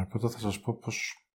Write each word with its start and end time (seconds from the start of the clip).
Οπότε 0.00 0.28
θα 0.28 0.38
σας 0.38 0.60
πω 0.60 0.74
πώς, 0.74 1.28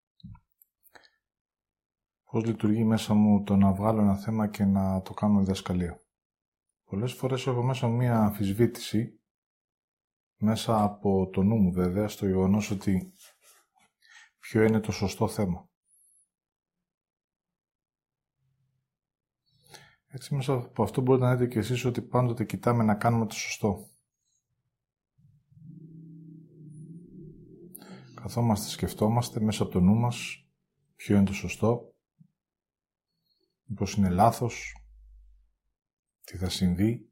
πώς 2.23 2.45
λειτουργεί 2.45 2.83
μέσα 2.83 3.13
μου 3.13 3.43
το 3.43 3.55
να 3.55 3.73
βγάλω 3.73 4.01
ένα 4.01 4.15
θέμα 4.15 4.47
και 4.47 4.65
να 4.65 5.01
το 5.01 5.13
κάνω 5.13 5.39
διδασκαλία. 5.39 6.03
Πολλές 6.83 7.13
φορές 7.13 7.47
έχω 7.47 7.63
μέσα 7.63 7.87
μία 7.87 8.19
αμφισβήτηση, 8.19 9.19
μέσα 10.37 10.83
από 10.83 11.29
το 11.29 11.43
νου 11.43 11.55
μου 11.55 11.71
βέβαια, 11.71 12.07
στο 12.07 12.25
γεγονός 12.25 12.71
ότι 12.71 13.13
ποιο 14.39 14.63
είναι 14.63 14.79
το 14.79 14.91
σωστό 14.91 15.27
θέμα. 15.27 15.69
Έτσι 20.07 20.35
μέσα 20.35 20.53
από 20.53 20.83
αυτό 20.83 21.01
μπορείτε 21.01 21.25
να 21.25 21.35
δείτε 21.35 21.47
και 21.47 21.59
εσείς 21.59 21.85
ότι 21.85 22.01
πάντοτε 22.01 22.45
κοιτάμε 22.45 22.83
να 22.83 22.95
κάνουμε 22.95 23.25
το 23.25 23.35
σωστό. 23.35 23.89
Καθόμαστε, 28.21 28.69
σκεφτόμαστε 28.69 29.39
μέσα 29.39 29.63
από 29.63 29.71
το 29.71 29.79
νου 29.79 29.95
μας 29.95 30.47
ποιο 30.95 31.15
είναι 31.15 31.25
το 31.25 31.33
σωστό, 31.33 31.95
μήπως 33.63 33.93
είναι 33.93 34.09
λάθος, 34.09 34.75
τι 36.23 36.37
θα 36.37 36.49
συμβεί. 36.49 37.09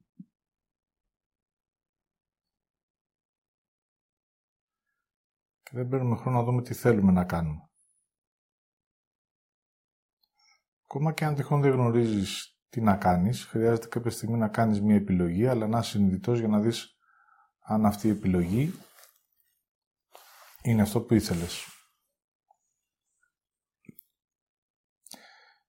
Και 5.64 5.72
δεν 5.74 5.88
παίρνουμε 5.88 6.16
χρόνο 6.16 6.38
να 6.38 6.44
δούμε 6.44 6.62
τι 6.62 6.74
θέλουμε 6.74 7.12
να 7.12 7.26
κάνουμε. 7.26 7.70
Ακόμα 10.84 11.14
και 11.14 11.26
αν 11.26 11.36
τυχόν 11.36 11.62
δεν 11.62 11.72
γνωρίζεις 11.72 12.60
τι 12.70 12.82
να 12.82 12.98
κάνεις, 12.98 13.46
χρειάζεται 13.46 13.88
κάποια 13.88 14.12
στιγμή 14.12 14.38
να 14.38 14.50
κάνεις 14.50 14.82
μια 14.82 14.96
επιλογή, 14.96 15.48
αλλά 15.48 15.68
να 15.68 15.82
συνειδητός 15.82 16.40
για 16.40 16.48
να 16.48 16.60
δεις 16.60 16.98
αν 17.60 17.86
αυτή 17.86 18.08
η 18.08 18.12
επιλογή 18.12 18.74
είναι 20.64 20.82
αυτό 20.82 21.02
που 21.02 21.14
ήθελες. 21.14 21.66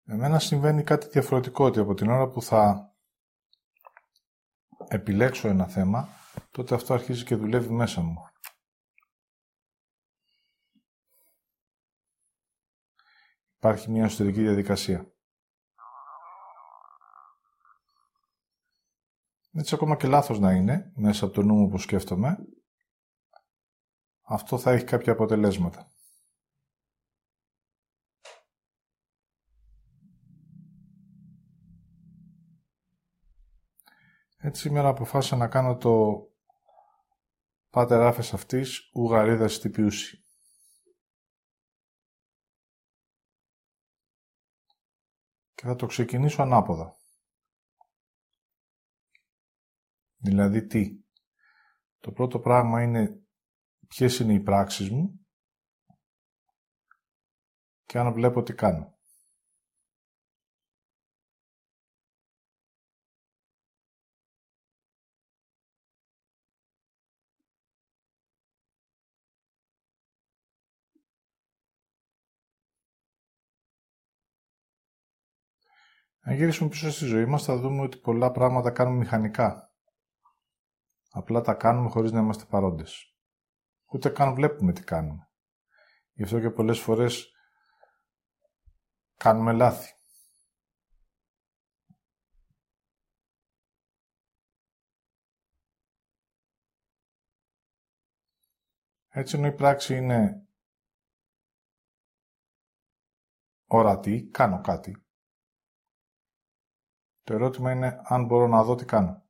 Εμένα 0.04 0.38
συμβαίνει 0.38 0.82
κάτι 0.82 1.08
διαφορετικό, 1.08 1.64
ότι 1.64 1.78
από 1.78 1.94
την 1.94 2.10
ώρα 2.10 2.28
που 2.28 2.42
θα 2.42 2.92
επιλέξω 4.88 5.48
ένα 5.48 5.66
θέμα, 5.66 6.08
τότε 6.50 6.74
αυτό 6.74 6.94
αρχίζει 6.94 7.24
και 7.24 7.36
δουλεύει 7.36 7.70
μέσα 7.70 8.00
μου. 8.00 8.16
Υπάρχει 13.56 13.90
μια 13.90 14.04
εσωτερική 14.04 14.40
διαδικασία. 14.40 15.10
Έτσι 19.52 19.74
ακόμα 19.74 19.96
και 19.96 20.06
λάθος 20.06 20.38
να 20.38 20.52
είναι, 20.52 20.92
μέσα 20.94 21.24
από 21.24 21.34
το 21.34 21.42
νου 21.42 21.54
μου 21.54 21.68
που 21.68 21.78
σκέφτομαι, 21.78 22.38
αυτό 24.28 24.58
θα 24.58 24.70
έχει 24.70 24.84
κάποια 24.84 25.12
αποτελέσματα. 25.12 25.90
Έτσι 34.36 34.60
σήμερα 34.60 34.88
αποφάσισα 34.88 35.36
να 35.36 35.48
κάνω 35.48 35.76
το 35.76 36.26
«Πάτερ 37.70 38.00
άφες 38.00 38.32
αυτής, 38.32 38.90
ουγαρίδας 38.92 39.54
στη 39.54 39.70
πιούση». 39.70 40.24
Και 45.54 45.66
θα 45.66 45.76
το 45.76 45.86
ξεκινήσω 45.86 46.42
ανάποδα. 46.42 46.96
Δηλαδή 50.16 50.66
τι; 50.66 51.04
Το 51.98 52.12
πρώτο 52.12 52.40
πράγμα 52.40 52.82
είναι 52.82 53.25
ποιες 53.88 54.18
είναι 54.18 54.32
οι 54.32 54.40
πράξεις 54.40 54.90
μου 54.90 55.26
και 57.84 57.98
αν 57.98 58.12
βλέπω 58.12 58.42
τι 58.42 58.54
κάνω. 58.54 58.94
Αν 76.20 76.34
γυρίσουμε 76.34 76.68
πίσω 76.68 76.90
στη 76.90 77.04
ζωή 77.04 77.24
μας 77.24 77.44
θα 77.44 77.56
δούμε 77.56 77.82
ότι 77.82 77.98
πολλά 77.98 78.30
πράγματα 78.30 78.70
κάνουμε 78.70 78.98
μηχανικά. 78.98 79.74
Απλά 81.10 81.40
τα 81.40 81.54
κάνουμε 81.54 81.88
χωρίς 81.88 82.12
να 82.12 82.20
είμαστε 82.20 82.44
παρόντες 82.44 83.15
ούτε 83.92 84.08
καν 84.08 84.34
βλέπουμε 84.34 84.72
τι 84.72 84.84
κάνουμε. 84.84 85.28
Γι' 86.12 86.22
αυτό 86.22 86.40
και 86.40 86.50
πολλές 86.50 86.80
φορές 86.80 87.30
κάνουμε 89.16 89.52
λάθη. 89.52 89.94
Έτσι 99.08 99.36
ενώ 99.36 99.46
η 99.46 99.54
πράξη 99.54 99.96
είναι 99.96 100.46
ορατή, 103.66 104.28
κάνω 104.32 104.60
κάτι. 104.60 105.06
Το 107.22 107.34
ερώτημα 107.34 107.72
είναι 107.72 108.00
αν 108.04 108.24
μπορώ 108.24 108.46
να 108.46 108.62
δω 108.62 108.74
τι 108.74 108.84
κάνω. 108.84 109.25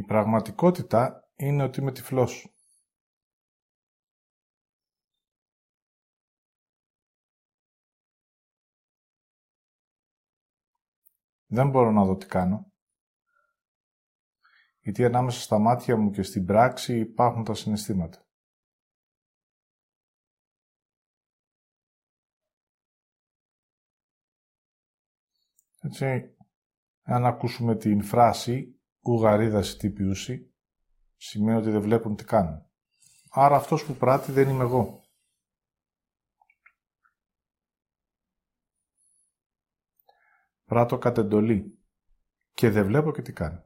Η 0.00 0.02
πραγματικότητα 0.02 1.30
είναι 1.36 1.62
ότι 1.62 1.80
είμαι 1.80 1.92
τυφλός. 1.92 2.54
Δεν 11.46 11.70
μπορώ 11.70 11.90
να 11.90 12.04
δω 12.04 12.16
τι 12.16 12.26
κάνω. 12.26 12.72
Γιατί 14.80 15.04
ανάμεσα 15.04 15.40
στα 15.40 15.58
μάτια 15.58 15.96
μου 15.96 16.10
και 16.10 16.22
στην 16.22 16.44
πράξη 16.44 16.98
υπάρχουν 16.98 17.44
τα 17.44 17.54
συναισθήματα. 17.54 18.26
Έτσι, 25.80 26.36
αν 27.02 27.24
ακούσουμε 27.24 27.76
την 27.76 28.02
φράση 28.02 28.79
ουγαρίδας 29.00 29.76
τύπιουσι, 29.76 30.54
σημαίνει 31.16 31.58
ότι 31.58 31.70
δεν 31.70 31.80
βλέπουν 31.80 32.16
τι 32.16 32.24
κάνουν. 32.24 32.64
Άρα 33.30 33.56
αυτός 33.56 33.84
που 33.84 33.94
πράττει 33.94 34.32
δεν 34.32 34.48
είμαι 34.48 34.62
εγώ. 34.62 35.04
Πράττω 40.64 40.98
κατ' 40.98 41.18
εντολή 41.18 41.78
και 42.52 42.70
δεν 42.70 42.86
βλέπω 42.86 43.12
και 43.12 43.22
τι 43.22 43.32
κάνει. 43.32 43.62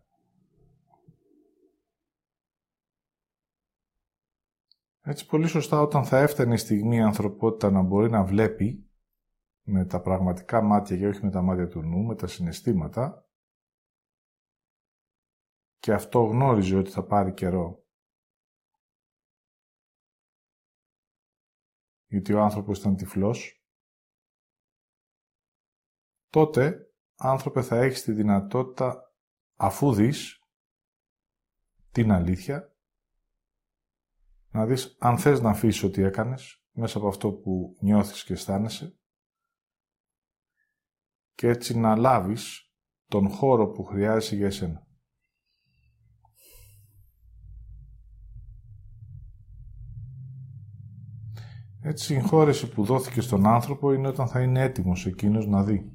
Έτσι 5.06 5.26
πολύ 5.26 5.46
σωστά 5.46 5.80
όταν 5.80 6.04
θα 6.04 6.18
έφτανε 6.18 6.54
η 6.54 6.56
στιγμή 6.56 6.96
η 6.96 7.00
ανθρωπότητα 7.00 7.70
να 7.70 7.82
μπορεί 7.82 8.10
να 8.10 8.24
βλέπει 8.24 8.88
με 9.62 9.84
τα 9.84 10.00
πραγματικά 10.00 10.62
μάτια 10.62 10.96
και 10.96 11.06
όχι 11.06 11.24
με 11.24 11.30
τα 11.30 11.42
μάτια 11.42 11.68
του 11.68 11.82
νου, 11.82 12.02
με 12.02 12.14
τα 12.14 12.26
συναισθήματα, 12.26 13.23
και 15.84 15.92
αυτό 15.92 16.20
γνώριζε 16.20 16.76
ότι 16.76 16.90
θα 16.90 17.04
πάρει 17.04 17.34
καιρό. 17.34 17.84
Γιατί 22.06 22.32
ο 22.32 22.40
άνθρωπος 22.40 22.78
ήταν 22.78 22.96
τυφλός. 22.96 23.64
Τότε, 26.28 26.92
άνθρωπε, 27.16 27.62
θα 27.62 27.76
έχεις 27.76 28.02
τη 28.02 28.12
δυνατότητα, 28.12 29.14
αφού 29.56 29.92
δεις 29.92 30.42
την 31.90 32.12
αλήθεια, 32.12 32.76
να 34.50 34.66
δεις 34.66 34.96
αν 35.00 35.18
θες 35.18 35.40
να 35.40 35.50
αφήσεις 35.50 35.82
ό,τι 35.82 36.02
έκανες, 36.02 36.64
μέσα 36.72 36.98
από 36.98 37.08
αυτό 37.08 37.32
που 37.32 37.76
νιώθεις 37.80 38.24
και 38.24 38.32
αισθάνεσαι, 38.32 38.98
και 41.34 41.48
έτσι 41.48 41.78
να 41.78 41.96
λάβεις 41.96 42.72
τον 43.06 43.28
χώρο 43.28 43.70
που 43.70 43.84
χρειάζεσαι 43.84 44.36
για 44.36 44.46
εσένα. 44.46 44.92
Έτσι 51.86 52.14
η 52.14 52.16
συγχώρεση 52.16 52.68
που 52.68 52.84
δόθηκε 52.84 53.20
στον 53.20 53.46
άνθρωπο 53.46 53.92
είναι 53.92 54.08
όταν 54.08 54.28
θα 54.28 54.42
είναι 54.42 54.62
έτοιμος 54.62 55.06
εκείνος 55.06 55.46
να 55.46 55.64
δει. 55.64 55.92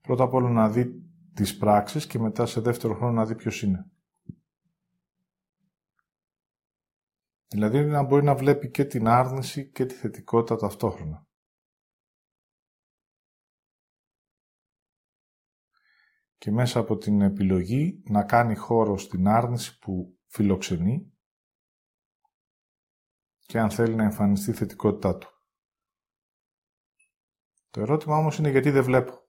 Πρώτα 0.00 0.24
απ' 0.24 0.34
όλα 0.34 0.50
να 0.50 0.70
δει 0.70 1.02
τις 1.34 1.56
πράξεις 1.56 2.06
και 2.06 2.18
μετά 2.18 2.46
σε 2.46 2.60
δεύτερο 2.60 2.94
χρόνο 2.94 3.12
να 3.12 3.26
δει 3.26 3.34
ποιος 3.34 3.62
είναι. 3.62 3.90
Δηλαδή 7.46 7.84
να 7.84 8.02
μπορεί 8.02 8.24
να 8.24 8.34
βλέπει 8.34 8.70
και 8.70 8.84
την 8.84 9.06
άρνηση 9.06 9.70
και 9.70 9.86
τη 9.86 9.94
θετικότητα 9.94 10.56
ταυτόχρονα. 10.56 11.26
Και 16.38 16.50
μέσα 16.50 16.78
από 16.78 16.96
την 16.96 17.20
επιλογή 17.20 18.02
να 18.04 18.24
κάνει 18.24 18.54
χώρο 18.54 18.98
στην 18.98 19.28
άρνηση 19.28 19.78
που 19.78 20.18
φιλοξενεί 20.26 21.12
και 23.46 23.58
αν 23.58 23.70
θέλει 23.70 23.94
να 23.94 24.04
εμφανιστεί 24.04 24.50
η 24.50 24.54
θετικότητά 24.54 25.18
του. 25.18 25.28
Το 27.70 27.80
ερώτημα 27.80 28.16
όμως 28.16 28.38
είναι 28.38 28.50
γιατί 28.50 28.70
δεν 28.70 28.84
βλέπω. 28.84 29.28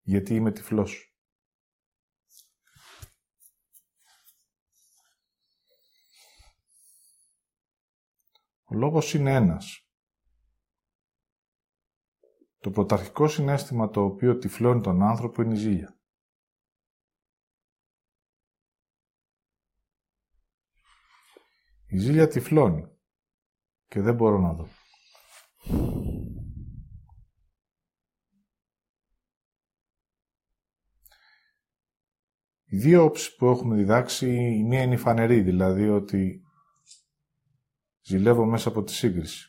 Γιατί 0.00 0.34
είμαι 0.34 0.52
τυφλός. 0.52 1.16
Ο 8.64 8.74
λόγος 8.74 9.14
είναι 9.14 9.34
ένας. 9.34 9.87
Το 12.60 12.70
πρωταρχικό 12.70 13.28
συνέστημα 13.28 13.90
το 13.90 14.04
οποίο 14.04 14.38
τυφλώνει 14.38 14.80
τον 14.80 15.02
άνθρωπο 15.02 15.42
είναι 15.42 15.54
η 15.54 15.56
ζήλια. 15.56 15.98
Η 21.86 21.98
ζήλια 21.98 22.28
τυφλώνει 22.28 22.88
και 23.86 24.00
δεν 24.00 24.14
μπορώ 24.14 24.38
να 24.38 24.52
δω. 24.52 24.68
Οι 32.70 32.76
δύο 32.76 33.04
όψεις 33.04 33.36
που 33.36 33.46
έχουμε 33.46 33.76
διδάξει, 33.76 34.28
η 34.30 34.64
μία 34.64 34.82
είναι 34.82 34.94
η 34.94 34.98
φανερή, 34.98 35.40
δηλαδή 35.40 35.88
ότι 35.88 36.42
ζηλεύω 38.02 38.44
μέσα 38.44 38.68
από 38.68 38.82
τη 38.82 38.92
σύγκριση. 38.92 39.47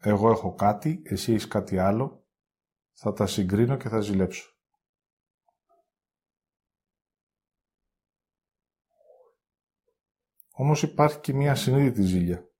Εγώ 0.00 0.30
έχω 0.30 0.54
κάτι, 0.54 1.02
εσύ 1.04 1.32
έχεις 1.32 1.48
κάτι 1.48 1.78
άλλο, 1.78 2.26
θα 2.92 3.12
τα 3.12 3.26
συγκρίνω 3.26 3.76
και 3.76 3.88
θα 3.88 4.00
ζηλέψω. 4.00 4.52
Όμως 10.52 10.82
υπάρχει 10.82 11.20
και 11.20 11.32
μία 11.32 11.54
συνείδητη 11.54 12.02
ζήλια, 12.02 12.50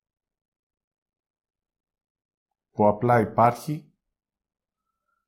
που 2.71 2.87
απλά 2.87 3.21
υπάρχει, 3.21 3.93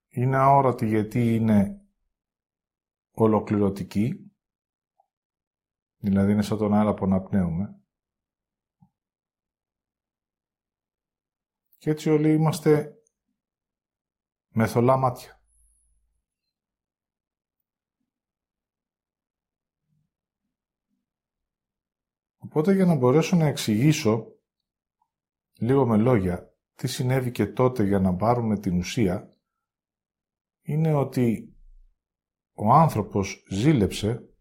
είναι 0.08 0.36
αόρατη 0.36 0.86
γιατί 0.86 1.34
είναι 1.34 1.84
ολοκληρωτική, 3.10 4.32
δηλαδή 5.96 6.32
είναι 6.32 6.42
σαν 6.42 6.58
τον 6.58 6.74
αέρα 6.74 6.94
που 6.94 7.04
αναπνέουμε, 7.04 7.79
και 11.80 11.90
έτσι 11.90 12.10
όλοι 12.10 12.32
είμαστε 12.32 13.02
με 14.48 14.66
θολά 14.66 14.96
μάτια. 14.96 15.42
Οπότε 22.38 22.74
για 22.74 22.84
να 22.84 22.94
μπορέσω 22.94 23.36
να 23.36 23.46
εξηγήσω 23.46 24.38
λίγο 25.58 25.86
με 25.86 25.96
λόγια 25.96 26.54
τι 26.74 26.86
συνέβη 26.86 27.30
και 27.30 27.46
τότε 27.46 27.84
για 27.84 27.98
να 27.98 28.14
πάρουμε 28.14 28.58
την 28.58 28.78
ουσία, 28.78 29.36
είναι 30.62 30.94
ότι 30.94 31.54
ο 32.52 32.72
άνθρωπος 32.72 33.44
ζήλεψε 33.50 34.34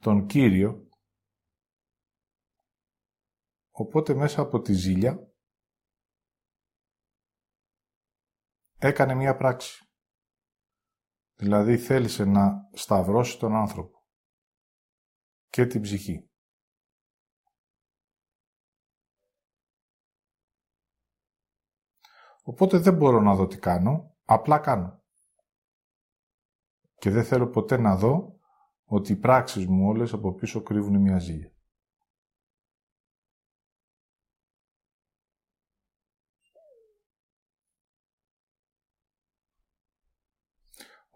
τον 0.00 0.26
Κύριο, 0.26 0.85
οπότε 3.78 4.14
μέσα 4.14 4.40
από 4.40 4.60
τη 4.60 4.72
ζήλια 4.72 5.32
έκανε 8.78 9.14
μία 9.14 9.36
πράξη. 9.36 9.90
Δηλαδή 11.34 11.78
θέλησε 11.78 12.24
να 12.24 12.68
σταυρώσει 12.72 13.38
τον 13.38 13.54
άνθρωπο 13.54 14.04
και 15.46 15.66
την 15.66 15.80
ψυχή. 15.80 16.30
Οπότε 22.42 22.78
δεν 22.78 22.96
μπορώ 22.96 23.20
να 23.20 23.34
δω 23.34 23.46
τι 23.46 23.58
κάνω, 23.58 24.16
απλά 24.24 24.58
κάνω. 24.58 25.04
Και 26.94 27.10
δεν 27.10 27.24
θέλω 27.24 27.48
ποτέ 27.48 27.76
να 27.76 27.96
δω 27.96 28.40
ότι 28.84 29.12
οι 29.12 29.16
πράξεις 29.16 29.66
μου 29.66 29.86
όλες 29.86 30.12
από 30.12 30.34
πίσω 30.34 30.62
κρύβουν 30.62 31.00
μια 31.00 31.18
ζήλια. 31.18 31.55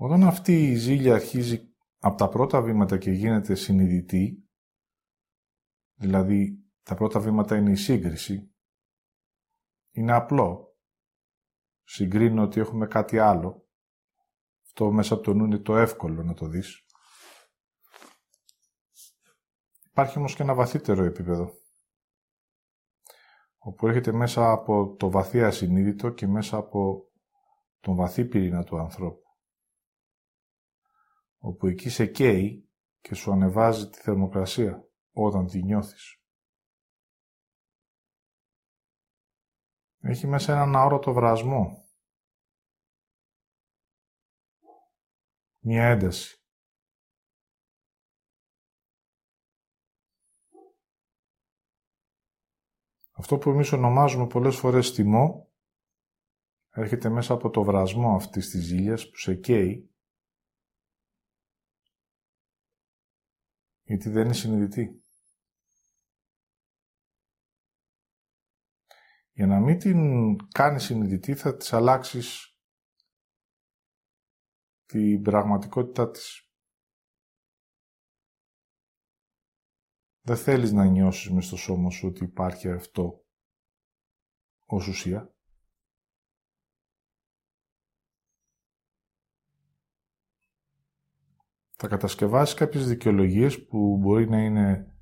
Όταν 0.02 0.22
αυτή 0.22 0.70
η 0.70 0.74
ζήλια 0.74 1.14
αρχίζει 1.14 1.74
από 1.98 2.16
τα 2.16 2.28
πρώτα 2.28 2.62
βήματα 2.62 2.98
και 2.98 3.10
γίνεται 3.10 3.54
συνειδητή, 3.54 4.50
δηλαδή 5.94 6.64
τα 6.82 6.94
πρώτα 6.94 7.20
βήματα 7.20 7.56
είναι 7.56 7.70
η 7.70 7.76
σύγκριση, 7.76 8.54
είναι 9.90 10.12
απλό. 10.12 10.76
Συγκρίνω 11.82 12.42
ότι 12.42 12.60
έχουμε 12.60 12.86
κάτι 12.86 13.18
άλλο. 13.18 13.68
Αυτό 14.66 14.92
μέσα 14.92 15.14
από 15.14 15.22
το 15.22 15.34
νου 15.34 15.44
είναι 15.44 15.58
το 15.58 15.76
εύκολο 15.76 16.22
να 16.22 16.34
το 16.34 16.46
δεις. 16.46 16.84
Υπάρχει 19.90 20.18
όμως 20.18 20.34
και 20.34 20.42
ένα 20.42 20.54
βαθύτερο 20.54 21.04
επίπεδο, 21.04 21.52
όπου 23.58 23.86
έρχεται 23.86 24.12
μέσα 24.12 24.50
από 24.50 24.94
το 24.94 25.10
βαθύ 25.10 25.42
ασυνείδητο 25.42 26.10
και 26.10 26.26
μέσα 26.26 26.56
από 26.56 27.10
τον 27.80 27.94
βαθύ 27.94 28.24
πυρήνα 28.24 28.64
του 28.64 28.78
ανθρώπου 28.78 29.28
όπου 31.42 31.66
εκεί 31.66 31.88
σε 31.88 32.06
καίει 32.06 32.70
και 33.00 33.14
σου 33.14 33.32
ανεβάζει 33.32 33.88
τη 33.88 34.00
θερμοκρασία 34.00 34.88
όταν 35.12 35.46
τη 35.46 35.62
νιώθεις. 35.62 36.14
Έχει 40.02 40.26
μέσα 40.26 40.52
έναν 40.52 40.76
αόρατο 40.76 41.12
βρασμό. 41.12 41.88
Μια 45.62 45.84
ένταση. 45.84 46.34
Αυτό 53.10 53.38
που 53.38 53.50
εμείς 53.50 53.72
ονομάζουμε 53.72 54.26
πολλές 54.26 54.56
φορές 54.56 54.92
τιμό 54.92 55.52
έρχεται 56.70 57.08
μέσα 57.08 57.34
από 57.34 57.50
το 57.50 57.62
βρασμό 57.62 58.14
αυτής 58.14 58.50
της 58.50 58.64
ζήλιας 58.64 59.10
που 59.10 59.16
σε 59.16 59.34
καίει 59.34 59.90
γιατί 63.90 64.08
δεν 64.08 64.24
είναι 64.24 64.34
συνειδητή. 64.34 65.04
Για 69.32 69.46
να 69.46 69.60
μην 69.60 69.78
την 69.78 70.36
κάνεις 70.48 70.82
συνειδητή 70.82 71.34
θα 71.34 71.56
της 71.56 71.72
αλλάξεις 71.72 72.56
την 74.84 75.22
πραγματικότητά 75.22 76.10
της. 76.10 76.50
Δεν 80.20 80.36
θέλεις 80.36 80.72
να 80.72 80.84
νιώσεις 80.84 81.30
μες 81.30 81.46
στο 81.46 81.56
σώμα 81.56 81.90
σου 81.90 82.08
ότι 82.08 82.24
υπάρχει 82.24 82.70
αυτό 82.70 83.26
ως 84.66 84.86
ουσία. 84.86 85.34
Θα 91.80 91.88
κατασκευάσεις 91.88 92.54
κάποιες 92.54 92.86
δικαιολογίες 92.86 93.64
που 93.66 93.98
μπορεί 94.00 94.28
να 94.28 94.42
είναι 94.42 94.94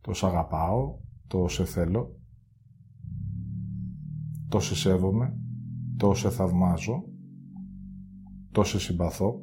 το 0.00 0.12
«σ' 0.12 0.24
αγαπάω», 0.24 0.98
το 1.26 1.48
«σε 1.48 1.64
θέλω», 1.64 2.20
το 4.48 4.60
«σε 4.60 4.74
σέβομαι», 4.74 5.38
το 5.96 6.14
«σε 6.14 6.30
θαυμάζω», 6.30 7.04
το 8.52 8.64
«σε 8.64 8.78
συμπαθώ». 8.78 9.40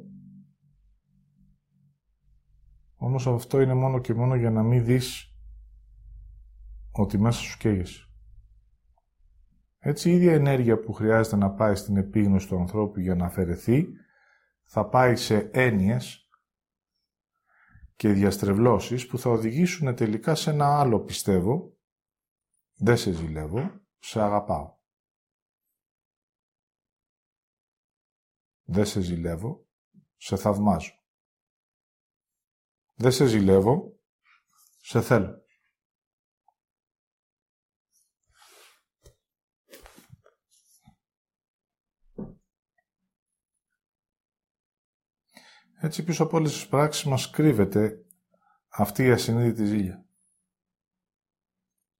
Όμως 2.96 3.26
αυτό 3.26 3.60
είναι 3.60 3.74
μόνο 3.74 3.98
και 3.98 4.14
μόνο 4.14 4.34
για 4.34 4.50
να 4.50 4.62
μην 4.62 4.84
δεις 4.84 5.36
ότι 6.90 7.18
μέσα 7.18 7.40
σου 7.40 7.58
καίγεσαι. 7.58 8.08
Έτσι 9.78 10.10
η 10.10 10.14
ίδια 10.14 10.32
ενέργεια 10.32 10.78
που 10.78 10.92
χρειάζεται 10.92 11.36
να 11.36 11.50
πάει 11.50 11.74
στην 11.74 11.96
επίγνωση 11.96 12.48
του 12.48 12.58
ανθρώπου 12.58 13.00
για 13.00 13.14
να 13.14 13.24
αφαιρεθεί, 13.24 13.86
θα 14.64 14.88
πάει 14.88 15.16
σε 15.16 15.38
έννοιες 15.52 16.23
και 17.96 18.08
διαστρεβλώσεις 18.12 19.06
που 19.06 19.18
θα 19.18 19.30
οδηγήσουν 19.30 19.94
τελικά 19.94 20.34
σε 20.34 20.50
ένα 20.50 20.80
άλλο 20.80 21.00
πιστεύω, 21.00 21.76
δεν 22.74 22.96
σε 22.96 23.12
ζηλεύω, 23.12 23.80
σε 23.98 24.20
αγαπάω. 24.20 24.78
Δεν 28.62 28.86
σε 28.86 29.00
ζηλεύω, 29.00 29.66
σε 30.16 30.36
θαυμάζω. 30.36 31.02
Δεν 32.94 33.12
σε 33.12 33.26
ζηλεύω, 33.26 34.00
σε 34.80 35.00
θέλω. 35.00 35.43
Έτσι 45.80 46.04
πίσω 46.04 46.22
από 46.22 46.36
όλες 46.36 46.52
τις 46.52 46.68
πράξεις 46.68 47.04
μας 47.04 47.30
κρύβεται 47.30 48.04
αυτή 48.68 49.04
η 49.04 49.10
ασυνείδητη 49.10 49.64
ζήλια. 49.64 50.06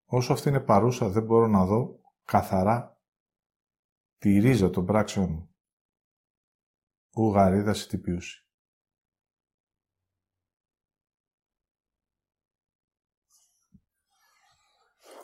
Όσο 0.05 0.33
αυτή 0.33 0.49
είναι 0.49 0.59
παρούσα 0.59 1.09
δεν 1.09 1.23
μπορώ 1.23 1.47
να 1.47 1.65
δω 1.65 1.99
καθαρά 2.25 3.01
τη 4.17 4.39
ρίζα 4.39 4.69
των 4.69 4.85
πράξεων 4.85 5.29
μου. 5.29 5.55
Ουγαρίδας 7.15 7.87
τυπιούση. 7.87 8.39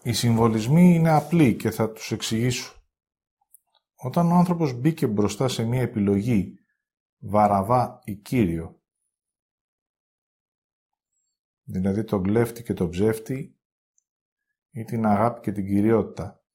Οι 0.03 0.13
συμβολισμοί 0.13 0.93
είναι 0.93 1.11
απλοί 1.11 1.55
και 1.55 1.71
θα 1.71 1.91
τους 1.91 2.11
εξηγήσω. 2.11 2.75
Όταν 3.95 4.31
ο 4.31 4.35
άνθρωπος 4.35 4.73
μπήκε 4.73 5.07
μπροστά 5.07 5.47
σε 5.47 5.63
μία 5.63 5.81
επιλογή 5.81 6.60
Βαραβά 7.23 8.01
ή 8.03 8.15
Κύριο. 8.15 8.81
Δηλαδή 11.63 12.03
τον 12.03 12.23
κλέφτη 12.23 12.63
και 12.63 12.73
τον 12.73 12.89
ψεύτη 12.89 13.59
ή 14.69 14.83
την 14.83 15.05
αγάπη 15.05 15.39
και 15.39 15.51
την 15.51 15.65
κυριότητα. 15.65 16.45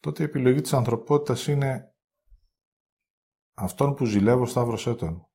Τότε 0.00 0.22
η 0.22 0.26
επιλογή 0.26 0.60
της 0.60 0.72
ανθρωπότητας 0.72 1.46
είναι 1.46 1.96
αυτόν 3.54 3.94
που 3.94 4.04
ζηλεύω 4.04 4.46
σταύρωσέ 4.46 4.94
τον 4.94 5.28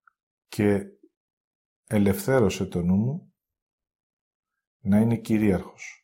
και 0.48 0.86
ελευθέρωσε 1.84 2.65
το 2.65 2.82
νου 2.82 2.96
μου 2.96 3.34
να 4.84 5.00
είναι 5.00 5.17
κυρίαρχος. 5.17 6.02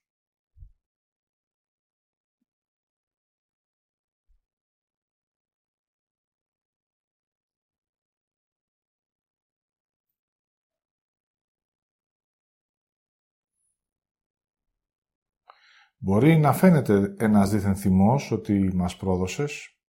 Μπορεί 16.01 16.37
να 16.37 16.53
φαίνεται 16.53 17.15
ένας 17.19 17.49
δίθεν 17.49 17.75
θυμός 17.75 18.31
ότι 18.31 18.73
μας 18.75 18.97
πρόδωσες, 18.97 19.79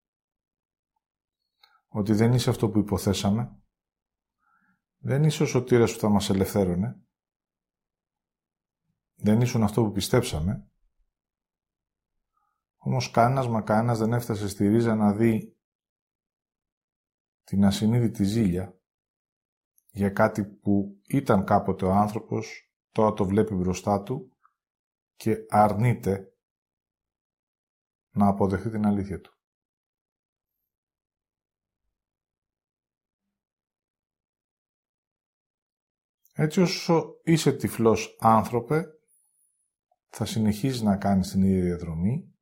ότι 1.89 2.13
δεν 2.13 2.33
είσαι 2.33 2.51
αυτό 2.51 2.71
που 2.71 2.79
υποθέσαμε, 2.79 3.63
δεν 4.97 5.25
είσαι 5.25 5.43
ο 5.43 5.47
σωτήρας 5.47 5.93
που 5.93 5.99
θα 5.99 6.09
μας 6.09 6.31
ελευθέρωνε, 6.31 7.03
δεν 9.15 9.41
ήσουν 9.41 9.63
αυτό 9.63 9.85
που 9.85 9.93
πιστέψαμε, 9.93 10.71
όμως 12.77 13.11
κανένας 13.11 13.49
μα 13.49 13.63
κανένας 13.63 13.99
δεν 13.99 14.13
έφτασε 14.13 14.49
στη 14.49 14.69
ρίζα 14.69 14.95
να 14.95 15.13
δει 15.13 15.59
την 17.45 17.65
ασυνείδητη 17.65 18.25
ζήλια 18.25 18.81
για 19.91 20.11
κάτι 20.11 20.45
που 20.45 21.01
ήταν 21.07 21.45
κάποτε 21.45 21.85
ο 21.85 21.93
άνθρωπος, 21.93 22.73
τώρα 22.93 23.13
το 23.13 23.25
βλέπει 23.25 23.55
μπροστά 23.55 24.03
του 24.03 24.30
και 25.21 25.47
αρνείται 25.49 26.35
να 28.11 28.29
αποδεχτεί 28.29 28.71
την 28.71 28.87
αλήθεια 28.87 29.21
του. 29.21 29.39
Έτσι 36.33 36.61
όσο 36.61 37.21
είσαι 37.23 37.53
τυφλός 37.53 38.17
άνθρωπε, 38.21 38.87
θα 40.09 40.25
συνεχίζεις 40.25 40.81
να 40.81 40.97
κάνεις 40.97 41.31
την 41.31 41.43
ίδια 41.43 41.63
διαδρομή, 41.63 42.35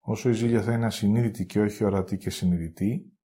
όσο 0.00 0.28
η 0.28 0.32
ζήλια 0.32 0.62
θα 0.62 0.72
είναι 0.72 0.86
ασυνείδητη 0.86 1.46
και 1.46 1.60
όχι 1.60 1.84
ορατή 1.84 2.16
και 2.16 2.30
συνειδητή, 2.30 3.18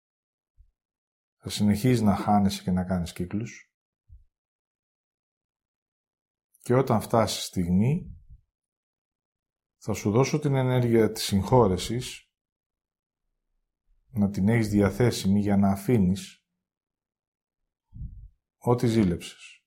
θα 1.37 1.49
συνεχίζεις 1.49 2.01
να 2.01 2.15
χάνεσαι 2.15 2.63
και 2.63 2.71
να 2.71 2.83
κάνεις 2.83 3.13
κύκλους, 3.13 3.72
και 6.63 6.73
όταν 6.73 7.01
φτάσει 7.01 7.41
στιγμή 7.41 8.17
θα 9.77 9.93
σου 9.93 10.11
δώσω 10.11 10.39
την 10.39 10.55
ενέργεια 10.55 11.11
της 11.11 11.23
συγχώρεσης 11.23 12.31
να 14.11 14.29
την 14.29 14.49
έχεις 14.49 14.69
διαθέσιμη 14.69 15.39
για 15.39 15.57
να 15.57 15.71
αφήνεις 15.71 16.45
ό,τι 18.57 18.87
ζήλεψες. 18.87 19.63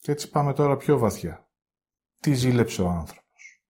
Και 0.00 0.12
έτσι 0.12 0.30
πάμε 0.30 0.52
τώρα 0.52 0.76
πιο 0.76 0.98
βαθιά. 0.98 1.50
Τι 2.16 2.34
ζήλεψε 2.34 2.82
ο 2.82 2.88
άνθρωπος. 2.88 3.62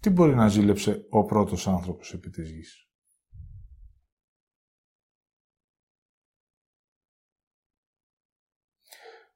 Τι 0.00 0.10
μπορεί 0.10 0.34
να 0.34 0.48
ζήλεψε 0.48 1.06
ο 1.10 1.24
πρώτος 1.24 1.68
άνθρωπος 1.68 2.12
επί 2.12 2.30
της 2.30 2.50
γης; 2.50 2.91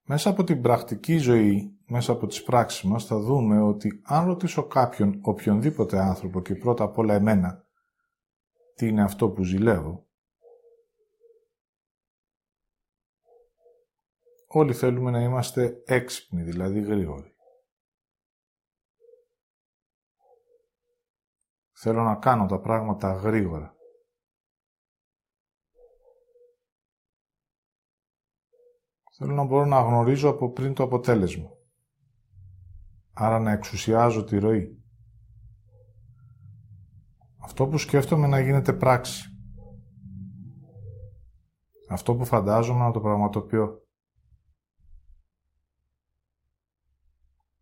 Μέσα 0.09 0.31
από 0.31 0.45
την 0.45 0.63
πρακτική 0.63 1.17
ζωή, 1.17 1.79
μέσα 1.87 2.13
από 2.13 2.27
τις 2.27 2.43
πράξεις 2.43 2.83
μας, 2.83 3.05
θα 3.05 3.19
δούμε 3.19 3.61
ότι 3.61 4.01
αν 4.05 4.27
ρωτήσω 4.27 4.67
κάποιον, 4.67 5.21
οποιονδήποτε 5.23 5.99
άνθρωπο 5.99 6.41
και 6.41 6.55
πρώτα 6.55 6.85
απ' 6.85 6.99
όλα 6.99 7.15
εμένα, 7.15 7.65
τι 8.75 8.89
είναι 8.89 9.03
αυτό 9.03 9.31
που 9.31 9.45
ζηλεύω, 9.45 10.07
όλοι 14.47 14.75
θέλουμε 14.75 15.11
να 15.11 15.23
είμαστε 15.23 15.83
έξυπνοι, 15.87 16.43
δηλαδή 16.43 16.81
γρήγοροι. 16.81 17.35
Θέλω 21.73 22.03
να 22.03 22.17
κάνω 22.17 22.47
τα 22.47 22.61
πράγματα 22.61 23.13
γρήγορα. 23.13 23.76
Θέλω 29.19 29.35
να 29.35 29.45
μπορώ 29.45 29.65
να 29.65 29.81
γνωρίζω 29.81 30.29
από 30.29 30.51
πριν 30.51 30.75
το 30.75 30.83
αποτέλεσμα. 30.83 31.51
Άρα 33.13 33.39
να 33.39 33.51
εξουσιάζω 33.53 34.25
τη 34.25 34.39
ροή. 34.39 34.83
Αυτό 37.39 37.67
που 37.67 37.79
σκέφτομαι 37.79 38.27
να 38.27 38.41
γίνεται 38.41 38.73
πράξη. 38.73 39.31
Αυτό 41.89 42.15
που 42.15 42.25
φαντάζομαι 42.25 42.85
να 42.85 42.91
το 42.91 43.01
πραγματοποιώ. 43.01 43.81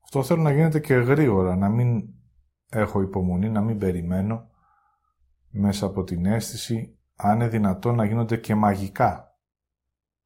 Αυτό 0.04 0.22
θέλω 0.22 0.42
να 0.42 0.52
γίνεται 0.52 0.80
και 0.80 0.94
γρήγορα, 0.94 1.56
να 1.56 1.68
μην 1.68 2.14
έχω 2.70 3.00
υπομονή, 3.00 3.50
να 3.50 3.60
μην 3.60 3.78
περιμένω 3.78 4.50
μέσα 5.50 5.86
από 5.86 6.04
την 6.04 6.26
αίσθηση, 6.26 6.98
αν 7.16 7.34
είναι 7.34 7.48
δυνατόν 7.48 7.94
να 7.94 8.04
γίνονται 8.04 8.36
και 8.36 8.54
μαγικά, 8.54 9.38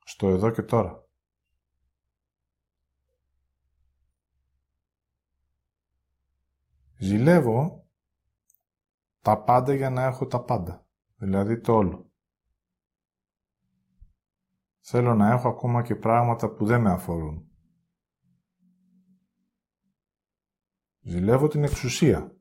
στο 0.05 0.29
εδώ 0.29 0.51
και 0.51 0.63
τώρα. 0.63 1.08
Ζηλεύω 6.99 7.89
τα 9.21 9.43
πάντα 9.43 9.75
για 9.75 9.91
να 9.91 10.03
έχω 10.05 10.27
τα 10.27 10.45
πάντα. 10.45 10.87
Δηλαδή 11.17 11.61
το 11.61 11.73
όλο. 11.73 12.13
Θέλω 14.81 15.15
να 15.15 15.31
έχω 15.31 15.49
ακόμα 15.49 15.83
και 15.83 15.97
πράγματα 15.97 16.51
που 16.51 16.67
δεν 16.67 16.81
με 16.81 16.91
αφορούν. 16.91 17.51
Ζηλεύω 21.01 21.49
την 21.49 21.65
εξουσία. 21.65 22.38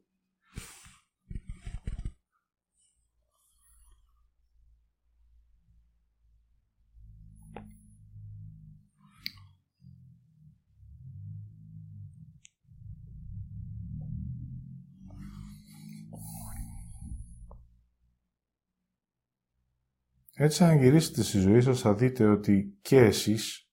Έτσι, 20.40 20.64
αν 20.64 20.78
γυρίσετε 20.78 21.24
στη 21.24 21.40
ζωή 21.40 21.62
σας, 21.62 21.82
θα 21.82 21.94
δείτε 21.96 22.28
ότι 22.28 22.78
και 22.82 22.98
εσείς 22.98 23.70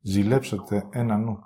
ζηλέψατε 0.00 0.88
ένα 0.92 1.16
νου. 1.16 1.38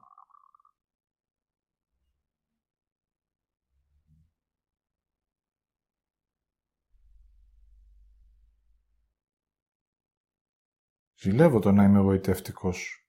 Ζηλεύω 11.15 11.59
το 11.59 11.73
να 11.73 11.85
είμαι 11.85 11.99
εγωιτευτικός. 11.99 13.09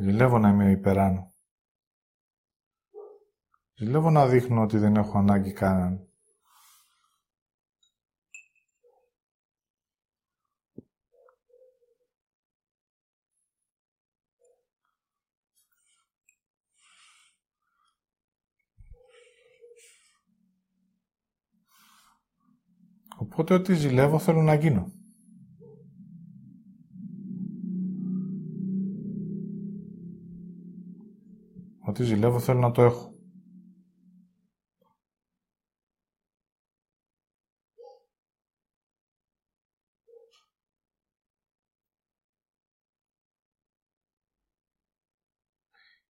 Ζηλεύω 0.00 0.38
να 0.38 0.48
είμαι 0.48 0.70
υπεράνω. 0.70 1.35
Ζηλεύω 3.78 4.10
να 4.10 4.26
δείχνω 4.26 4.62
ότι 4.62 4.78
δεν 4.78 4.96
έχω 4.96 5.18
ανάγκη 5.18 5.52
κανέναν. 5.52 6.08
Οπότε 23.18 23.54
ό,τι 23.54 23.74
ζηλεύω 23.74 24.18
θέλω 24.18 24.42
να 24.42 24.54
γίνω. 24.54 24.92
Ό,τι 31.80 32.04
ζηλεύω 32.04 32.38
θέλω 32.38 32.58
να 32.58 32.70
το 32.70 32.82
έχω. 32.82 33.15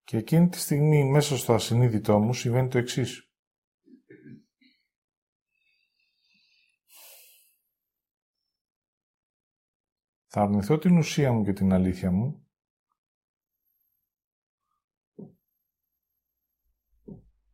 Και 0.06 0.16
εκείνη 0.16 0.48
τη 0.48 0.58
στιγμή 0.58 1.04
μέσα 1.04 1.36
στο 1.36 1.54
ασυνείδητό 1.54 2.18
μου 2.18 2.34
συμβαίνει 2.34 2.68
το 2.68 2.78
εξής. 2.78 3.30
Θα 10.26 10.40
αρνηθώ 10.40 10.78
την 10.78 10.98
ουσία 10.98 11.32
μου 11.32 11.44
και 11.44 11.52
την 11.52 11.72
αλήθεια 11.72 12.10
μου 12.10 12.46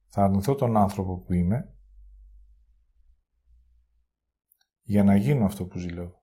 θα 0.06 0.24
αρνηθώ 0.24 0.54
τον 0.54 0.76
άνθρωπο 0.76 1.18
που 1.18 1.32
είμαι 1.32 1.76
για 4.82 5.04
να 5.04 5.16
γίνω 5.16 5.44
αυτό 5.44 5.66
που 5.66 5.78
ζηλεύω. 5.78 6.21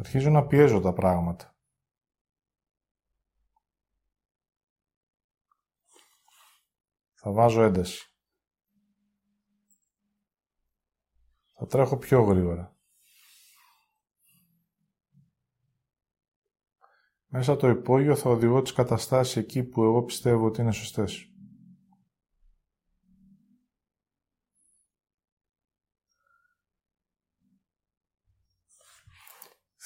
Αρχίζω 0.00 0.30
να 0.30 0.46
πιέζω 0.46 0.80
τα 0.80 0.92
πράγματα. 0.92 1.54
Θα 7.14 7.32
βάζω 7.32 7.62
ένταση. 7.62 8.14
Θα 11.52 11.66
τρέχω 11.66 11.96
πιο 11.98 12.22
γρήγορα. 12.22 12.76
Μέσα 17.26 17.56
το 17.56 17.68
υπόγειο 17.68 18.16
θα 18.16 18.30
οδηγώ 18.30 18.62
τις 18.62 18.72
καταστάσεις 18.72 19.36
εκεί 19.36 19.64
που 19.64 19.82
εγώ 19.82 20.02
πιστεύω 20.02 20.46
ότι 20.46 20.60
είναι 20.60 20.72
σωστές. 20.72 21.29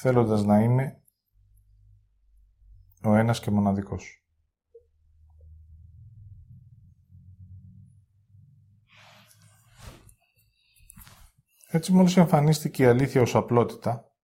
Θέλοντας 0.06 0.44
να 0.44 0.60
είμαι 0.60 1.02
ο 3.04 3.14
ένας 3.14 3.40
και 3.40 3.50
μοναδικός. 3.50 4.24
Έτσι 11.66 11.92
μόλις 11.92 12.16
εμφανίστηκε 12.16 12.82
η 12.82 12.86
αλήθεια 12.86 13.20
ως 13.20 13.34
απλότητα, 13.34 14.16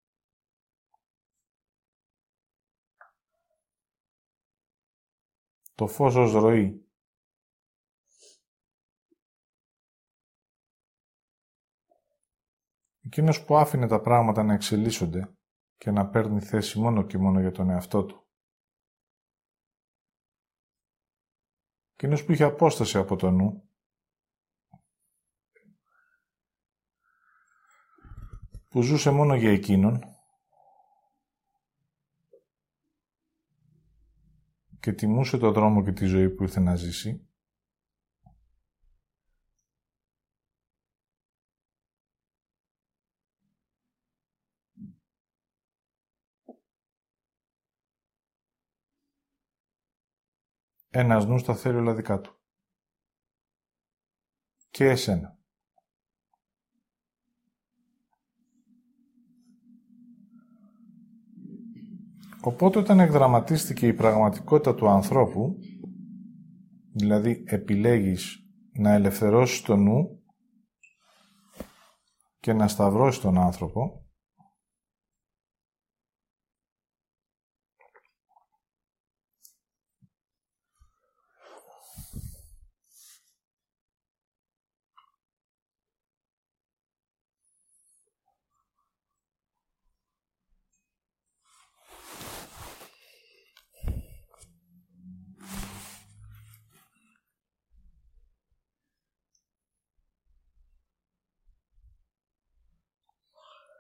το 5.76 5.88
φως 5.88 6.16
ως 6.16 6.32
ροή. 6.32 6.88
Εκείνος 13.00 13.46
που 13.46 13.58
άφηνε 13.58 13.88
τα 13.88 14.02
πράγματα 14.02 14.44
να 14.44 14.54
εξελίσσονται 14.54 15.34
και 15.80 15.92
να 15.92 16.10
παίρνει 16.10 16.42
θέση 16.42 16.80
μόνο 16.80 17.06
και 17.06 17.18
μόνο 17.18 17.40
για 17.40 17.52
τον 17.52 17.70
εαυτό 17.70 18.06
του. 18.06 18.28
Εκείνος 21.94 22.26
που 22.26 22.32
είχε 22.32 22.44
απόσταση 22.44 22.98
από 22.98 23.16
το 23.16 23.32
νου, 23.32 23.70
που 28.68 28.82
ζούσε 28.82 29.12
μόνο 29.12 29.36
για 29.36 29.52
εκείνον. 29.52 30.04
Και 34.80 34.94
τιμούσε 34.94 35.38
το 35.38 35.52
δρόμο 35.52 35.84
και 35.84 35.92
τη 35.92 36.06
ζωή 36.06 36.30
που 36.30 36.44
ήρθε 36.44 36.60
να 36.60 36.76
ζήσει, 36.76 37.29
ένας 50.90 51.26
νους 51.26 51.44
τα 51.44 51.56
θέλει 51.56 51.78
όλα 51.78 51.94
δικά 51.94 52.20
του. 52.20 52.34
Και 54.70 54.86
εσένα. 54.86 55.38
Οπότε 62.42 62.80
όταν 62.80 63.00
εκδραματίστηκε 63.00 63.88
η 63.88 63.94
πραγματικότητα 63.94 64.76
του 64.76 64.88
ανθρώπου, 64.88 65.56
δηλαδή 66.94 67.44
επιλέγεις 67.46 68.44
να 68.74 68.94
ελευθερώσεις 68.94 69.62
το 69.62 69.76
νου 69.76 70.24
και 72.40 72.54
να 72.54 72.68
σταυρώσεις 72.68 73.22
τον 73.22 73.38
άνθρωπο, 73.38 74.09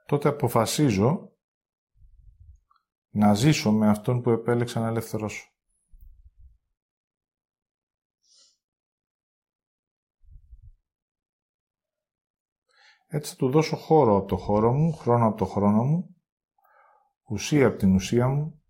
τότε 0.10 0.30
αποφασίζω 0.30 1.32
να 3.10 3.34
ζήσω 3.34 3.72
με 3.72 3.90
αυτόν 3.90 4.22
που 4.22 4.30
επέλεξα 4.30 4.80
να 4.80 4.88
ελευθερώσω. 4.88 5.54
Έτσι 13.08 13.32
θα 13.32 13.38
του 13.38 13.50
δώσω 13.50 13.76
χώρο 13.76 14.16
από 14.18 14.28
το 14.28 14.38
χώρο 14.38 14.74
μου, 14.74 14.94
χρόνο 14.94 15.28
από 15.28 15.38
το 15.38 15.46
χρόνο 15.46 15.84
μου, 15.84 16.16
ουσία 17.24 17.68
από 17.68 17.78
την 17.78 17.96
ουσία 17.96 18.28
μου, 18.28 18.64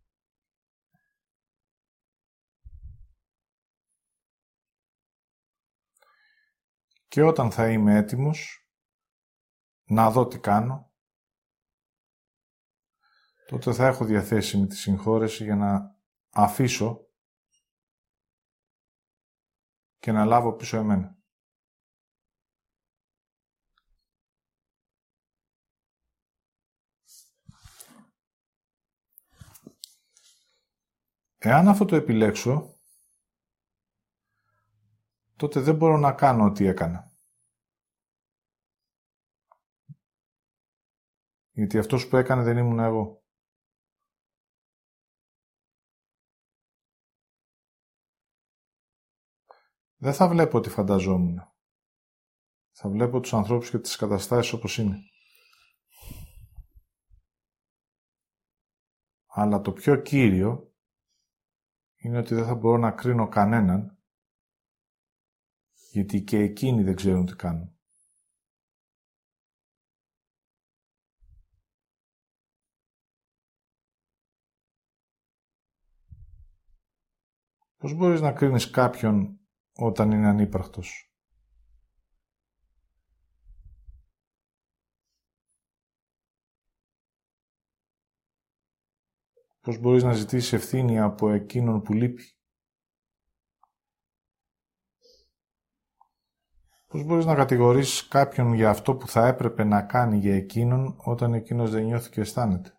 και 7.08 7.21
όταν 7.21 7.52
θα 7.52 7.71
είμαι 7.71 7.97
έτοιμος 7.97 8.69
να 9.84 10.12
δω 10.12 10.28
τι 10.28 10.39
κάνω, 10.39 10.88
τότε 13.50 13.74
θα 13.74 13.88
έχω 13.88 14.06
διαθέσιμη 14.06 14.68
τη 14.68 14.76
συγχώρεση 14.76 15.44
για 15.44 15.56
να 15.56 15.96
αφήσω 16.30 17.08
και 20.00 20.12
να 20.12 20.26
λάβω 20.26 20.56
πίσω 20.56 20.78
εμένα. 20.78 21.18
Εάν 31.38 31.68
αυτό 31.68 31.86
το 31.86 31.96
επιλέξω, 31.96 32.78
τότε 35.36 35.60
δεν 35.60 35.76
μπορώ 35.76 35.98
να 35.98 36.14
κάνω 36.14 36.46
ό,τι 36.46 36.66
έκανα. 36.66 37.12
Γιατί 41.52 41.78
αυτός 41.78 42.08
που 42.08 42.16
έκανε 42.16 42.44
δεν 42.44 42.58
ήμουν 42.58 42.80
εγώ. 42.80 43.18
Δεν 50.00 50.14
θα 50.14 50.28
βλέπω 50.28 50.58
ό,τι 50.58 50.70
φανταζόμουν. 50.70 51.40
Θα 52.72 52.90
βλέπω 52.90 53.20
τους 53.20 53.34
ανθρώπους 53.34 53.70
και 53.70 53.80
τις 53.80 53.96
καταστάσεις 53.96 54.54
όπως 54.54 54.78
είναι. 54.78 55.10
αλλά 59.32 59.62
το 59.62 59.72
πιο 59.72 60.02
κύριο 60.02 60.74
είναι 61.96 62.18
ότι 62.18 62.36
δεν 62.36 62.46
θα 62.46 62.56
μπορώ 62.56 62.78
να 62.78 62.92
κρίνω 62.92 63.28
κανέναν 63.28 63.98
γιατί 65.92 66.24
και 66.24 66.38
εκείνοι 66.38 66.84
δεν 66.84 66.96
ξέρουν 66.96 67.26
τι 67.26 67.36
κάνουν. 67.36 67.74
Πώς 77.78 77.94
μπορείς 77.94 78.22
να 78.22 78.34
κρίνεις 78.34 78.70
κάποιον 78.70 79.38
όταν 79.80 80.12
είναι 80.12 80.28
ανύπαρκτος. 80.28 81.04
Πώς 89.62 89.78
μπορείς 89.78 90.04
να 90.04 90.13
ζητήσεις 90.13 90.54
ευθύνη 90.54 91.00
από 91.00 91.30
εκείνον 91.30 91.82
που 91.82 91.94
λείπει; 91.94 92.24
Πώς 96.88 97.04
μπορείς 97.04 97.26
να 97.26 97.36
κατηγορήσεις 97.36 98.08
κάποιον 98.08 98.54
για 98.54 98.70
αυτό 98.70 98.96
που 98.96 99.08
θα 99.08 99.28
έπρεπε 99.28 99.63
να 99.63 99.82
κάνει 99.82 100.18
για 100.18 100.36
εκείνον 100.36 100.96
όταν 100.98 101.34
εκείνος 101.34 101.72
δεν 101.72 101.84
νιώθει 101.84 102.10
και 102.10 102.22
αισθάνεται; 102.22 102.79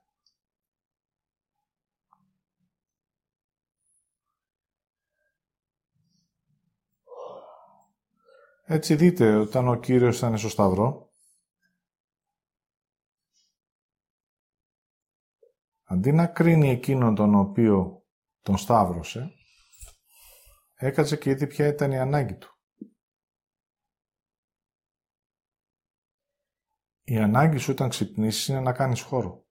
Έτσι 8.72 8.94
δείτε, 8.94 9.34
όταν 9.34 9.68
ο 9.68 9.80
Κύριος 9.80 10.18
ήταν 10.18 10.38
στο 10.38 10.48
Σταυρό, 10.48 11.12
αντί 15.82 16.12
να 16.12 16.26
κρίνει 16.26 16.70
εκείνον 16.70 17.14
τον 17.14 17.34
οποίο 17.34 18.06
τον 18.40 18.56
σταύρωσε, 18.56 19.32
έκατσε 20.74 21.16
και 21.16 21.30
είδε 21.30 21.46
ποια 21.46 21.66
ήταν 21.66 21.90
η 21.90 21.98
ανάγκη 21.98 22.34
του. 22.34 22.58
Η 27.02 27.18
ανάγκη 27.18 27.58
σου 27.58 27.72
όταν 27.72 27.88
ξυπνήσεις 27.88 28.46
είναι 28.46 28.60
να 28.60 28.72
κάνεις 28.72 29.00
χώρο. 29.00 29.46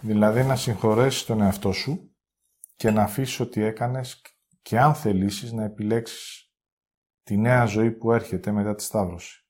Δηλαδή 0.00 0.42
να 0.42 0.56
συγχωρέσεις 0.56 1.24
τον 1.24 1.40
εαυτό 1.40 1.72
σου 1.72 2.16
και 2.76 2.90
να 2.90 3.02
αφήσεις 3.02 3.40
ό,τι 3.40 3.62
έκανες 3.62 4.22
και 4.62 4.78
αν 4.78 4.94
θελήσεις 4.94 5.52
να 5.52 5.64
επιλέξεις 5.64 6.52
τη 7.22 7.36
νέα 7.36 7.64
ζωή 7.64 7.90
που 7.90 8.12
έρχεται 8.12 8.52
μετά 8.52 8.74
τη 8.74 8.82
Σταύρωση. 8.82 9.46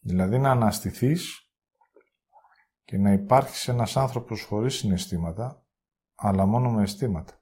Δηλαδή 0.00 0.38
να 0.38 0.50
αναστηθείς 0.50 1.50
και 2.84 2.98
να 2.98 3.12
υπάρχεις 3.12 3.68
ένας 3.68 3.96
άνθρωπος 3.96 4.42
χωρίς 4.42 4.74
συναισθήματα, 4.74 5.66
αλλά 6.14 6.46
μόνο 6.46 6.70
με 6.70 6.82
αισθήματα. 6.82 7.39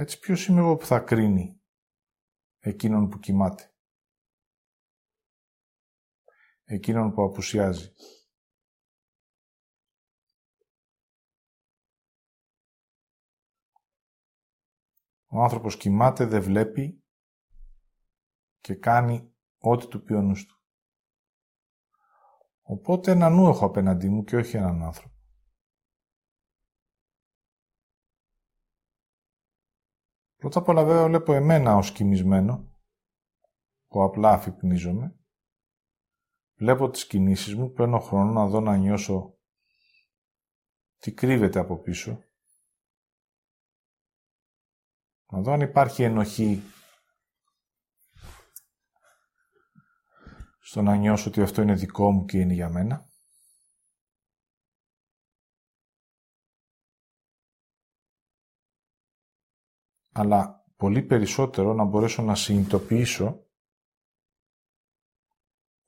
Έτσι 0.00 0.18
ποιος 0.18 0.46
είμαι 0.46 0.60
εγώ 0.60 0.76
που 0.76 0.86
θα 0.86 1.00
κρίνει 1.00 1.60
εκείνον 2.58 3.08
που 3.08 3.18
κοιμάται; 3.18 3.74
Εκείνον 6.64 7.12
που 7.12 7.22
απουσιάζει. 7.22 7.92
Ο 15.26 15.42
άνθρωπος 15.42 15.76
κοιμάται, 15.76 16.24
δεν 16.24 16.42
βλέπει 16.42 17.04
και 18.60 18.74
κάνει 18.74 19.34
ό,τι 19.58 19.88
του 19.88 20.02
πει 20.02 20.12
ο 20.12 20.22
νους 20.22 20.46
του. 20.46 20.62
Οπότε 22.62 23.10
ένα 23.10 23.28
νου 23.28 23.48
έχω 23.48 23.66
απέναντί 23.66 24.08
μου 24.08 24.24
και 24.24 24.36
όχι 24.36 24.56
έναν 24.56 24.82
άνθρωπο. 24.82 25.17
Πρώτα 30.38 30.58
απ' 30.58 30.68
όλα 30.68 30.84
βέβαια 30.84 31.06
βλέπω 31.06 31.32
εμένα 31.32 31.76
ως 31.76 31.92
κοιμισμένο, 31.92 32.72
που 33.88 34.02
απλά 34.02 34.30
αφυπνίζομαι. 34.30 35.16
Βλέπω 36.54 36.90
τις 36.90 37.06
κινήσεις 37.06 37.54
μου, 37.54 37.72
παίρνω 37.72 37.98
χρόνο 37.98 38.32
να 38.32 38.46
δω 38.46 38.60
να 38.60 38.76
νιώσω 38.76 39.38
τι 40.98 41.12
κρύβεται 41.12 41.58
από 41.58 41.78
πίσω. 41.78 42.22
Να 45.30 45.40
δω 45.40 45.52
αν 45.52 45.60
υπάρχει 45.60 46.02
ενοχή 46.02 46.62
στο 50.60 50.82
να 50.82 50.96
νιώσω 50.96 51.28
ότι 51.28 51.42
αυτό 51.42 51.62
είναι 51.62 51.74
δικό 51.74 52.10
μου 52.10 52.24
και 52.24 52.38
είναι 52.38 52.54
για 52.54 52.68
μένα. 52.68 53.07
Αλλά 60.18 60.64
πολύ 60.76 61.02
περισσότερο 61.02 61.74
να 61.74 61.84
μπορέσω 61.84 62.22
να 62.22 62.34
συνειδητοποιήσω 62.34 63.46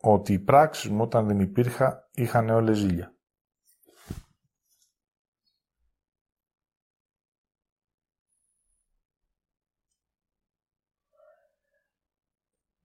ότι 0.01 0.33
οι 0.33 0.39
πράξεις 0.39 0.91
μου 0.91 1.03
όταν 1.03 1.27
δεν 1.27 1.41
υπήρχα 1.41 2.09
είχαν 2.15 2.49
όλες 2.49 2.79
ζήλια. 2.79 3.15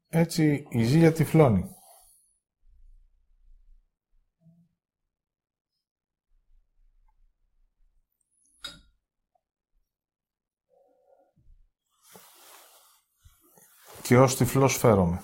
Έτσι 0.08 0.67
η 0.69 0.84
ζήλια 0.84 1.12
τυφλώνει. 1.13 1.74
Και 14.05 14.17
ως 14.17 14.35
τυφλός 14.35 14.77
φέρομαι. 14.77 15.21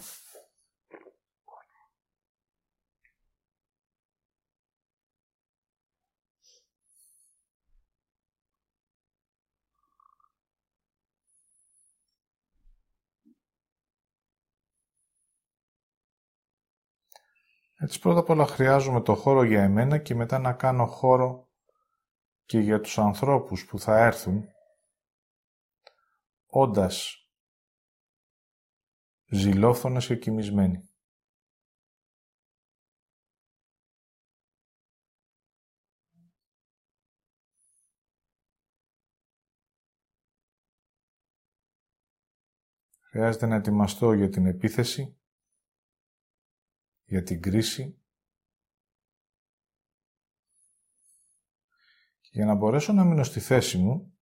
Έτσι 17.76 18.00
πρώτα 18.00 18.20
απ' 18.20 18.30
όλα 18.30 18.46
χρειάζομαι 18.46 19.02
το 19.02 19.16
χώρο 19.16 19.44
για 19.44 19.64
εμένα 19.64 19.98
και 19.98 20.16
μετά 20.16 20.40
να 20.40 20.54
κάνω 20.54 20.86
χώρο 20.86 21.50
και 22.46 22.60
για 22.60 22.82
τους 22.82 22.98
ανθρώπους 22.98 23.66
που 23.66 23.80
θα 23.80 23.98
έρθουν 23.98 24.46
όντας 26.46 27.21
ζηλόφθονες 29.34 30.06
και 30.06 30.16
κοιμισμένοι. 30.16 30.86
Χρειάζεται 43.00 43.46
να 43.46 43.56
ετοιμαστώ 43.56 44.14
για 44.14 44.30
την 44.30 44.46
επίθεση, 44.46 45.20
για 47.04 47.24
την 47.24 47.42
κρίση 47.42 48.02
και 52.22 52.30
για 52.32 52.46
να 52.46 52.56
μπορέσω 52.56 52.94
να 52.94 53.04
μείνω 53.04 53.24
στη 53.24 53.40
θέση 53.40 53.78
μου 53.78 54.16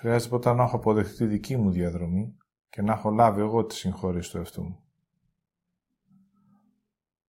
Χρειάζεται 0.00 0.28
πρώτα 0.28 0.54
να 0.54 0.62
έχω 0.62 0.76
αποδεχτεί 0.76 1.16
τη 1.16 1.26
δική 1.26 1.56
μου 1.56 1.70
διαδρομή 1.70 2.36
και 2.68 2.82
να 2.82 2.92
έχω 2.92 3.10
λάβει 3.10 3.40
εγώ 3.40 3.64
τη 3.64 3.74
συγχώρηση 3.74 4.30
του 4.30 4.36
εαυτού 4.36 4.62
μου. 4.62 4.82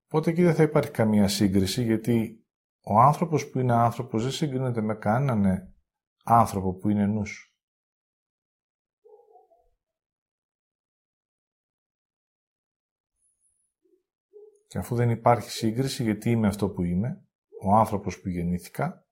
Οπότε 0.04 0.30
εκεί 0.30 0.42
δεν 0.42 0.54
θα 0.54 0.62
υπάρχει 0.62 0.90
καμία 0.90 1.28
σύγκριση 1.28 1.82
γιατί 1.82 2.44
ο 2.82 3.00
άνθρωπος 3.00 3.50
που 3.50 3.58
είναι 3.58 3.72
άνθρωπος 3.72 4.22
δεν 4.22 4.32
συγκρίνεται 4.32 4.80
με 4.80 4.94
κανέναν 4.94 5.74
άνθρωπο 6.24 6.74
που 6.74 6.88
είναι 6.88 7.06
νους. 7.06 7.54
Και 14.66 14.78
αφού 14.78 14.94
δεν 14.94 15.10
υπάρχει 15.10 15.50
σύγκριση 15.50 16.02
γιατί 16.02 16.30
είμαι 16.30 16.46
αυτό 16.46 16.68
που 16.68 16.82
είμαι, 16.82 17.24
ο 17.62 17.74
άνθρωπος 17.74 18.20
που 18.20 18.28
γεννήθηκα, 18.28 19.06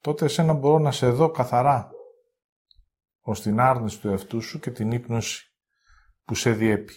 τότε 0.00 0.24
εσένα 0.24 0.52
μπορώ 0.52 0.78
να 0.78 0.92
σε 0.92 1.08
δω 1.08 1.30
καθαρά 1.30 1.90
ως 3.22 3.40
την 3.40 3.60
άρνηση 3.60 4.00
του 4.00 4.08
εαυτού 4.08 4.40
σου 4.40 4.58
και 4.58 4.70
την 4.70 4.90
ύπνωση 4.90 5.54
που 6.24 6.34
σε 6.34 6.52
διέπει. 6.52 6.94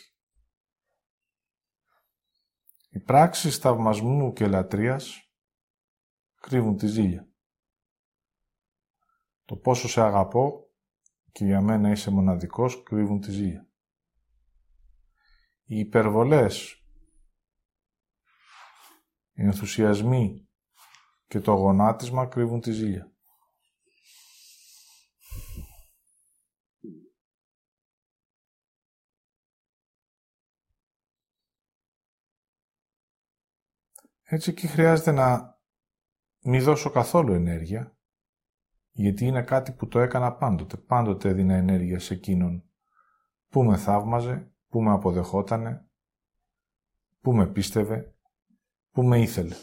Οι 2.89 2.99
πράξεις 2.99 3.57
θαυμασμού 3.57 4.33
και 4.33 4.47
λατρείας 4.47 5.31
κρύβουν 6.41 6.77
τη 6.77 6.87
ζήλια. 6.87 7.29
Το 9.45 9.55
πόσο 9.55 9.87
σε 9.87 10.01
αγαπώ 10.01 10.69
και 11.31 11.45
για 11.45 11.61
μένα 11.61 11.91
είσαι 11.91 12.11
μοναδικός 12.11 12.83
κρύβουν 12.83 13.19
τη 13.19 13.31
ζήλια. 13.31 13.69
Οι 15.63 15.79
υπερβολές, 15.79 16.85
οι 19.33 19.43
ενθουσιασμοί 19.43 20.49
και 21.27 21.39
το 21.39 21.53
γονάτισμα 21.53 22.27
κρύβουν 22.27 22.61
τη 22.61 22.71
ζήλια. 22.71 23.14
Έτσι 34.35 34.49
εκεί 34.49 34.67
χρειάζεται 34.67 35.11
να 35.11 35.59
μην 36.41 36.63
δώσω 36.63 36.89
καθόλου 36.89 37.33
ενέργεια, 37.33 37.97
γιατί 38.91 39.25
είναι 39.25 39.43
κάτι 39.43 39.71
που 39.71 39.87
το 39.87 39.99
έκανα 39.99 40.35
πάντοτε. 40.35 40.77
Πάντοτε 40.77 41.29
έδινα 41.29 41.53
ενέργεια 41.55 41.99
σε 41.99 42.13
εκείνον 42.13 42.63
που 43.49 43.63
με 43.63 43.77
θαύμαζε, 43.77 44.51
που 44.69 44.81
με 44.81 44.91
αποδεχότανε, 44.91 45.89
που 47.21 47.33
με 47.33 47.47
πίστευε, 47.47 48.15
που 48.91 49.03
με 49.03 49.21
ήθελε. 49.21 49.55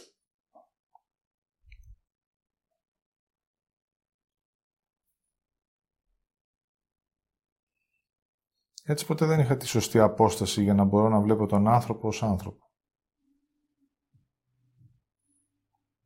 Έτσι 8.85 9.07
ποτέ 9.07 9.27
δεν 9.27 9.41
είχα 9.41 9.57
τη 9.57 9.67
σωστή 9.67 9.99
απόσταση 9.99 10.63
για 10.63 10.75
να 10.75 10.85
μπορώ 10.85 11.09
να 11.09 11.21
βλέπω 11.21 11.47
τον 11.47 11.69
άνθρωπο 11.69 12.09
ως 12.09 12.23
άνθρωπο. 12.23 12.72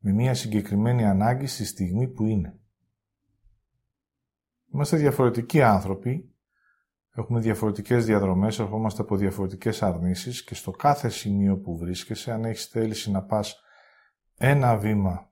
Με 0.07 0.13
μία 0.13 0.33
συγκεκριμένη 0.33 1.05
ανάγκη 1.05 1.47
στη 1.47 1.65
στιγμή 1.65 2.07
που 2.07 2.25
είναι. 2.25 2.59
Είμαστε 4.73 4.97
διαφορετικοί 4.97 5.61
άνθρωποι, 5.61 6.35
έχουμε 7.11 7.39
διαφορετικές 7.39 8.05
διαδρομές, 8.05 8.59
ερχόμαστε 8.59 9.01
από 9.01 9.17
διαφορετικές 9.17 9.83
αρνήσεις 9.83 10.43
και 10.43 10.55
στο 10.55 10.71
κάθε 10.71 11.09
σημείο 11.09 11.57
που 11.57 11.77
βρίσκεσαι, 11.77 12.31
αν 12.31 12.45
έχεις 12.45 12.65
θέληση 12.65 13.11
να 13.11 13.23
πας 13.23 13.61
ένα 14.37 14.77
βήμα 14.77 15.31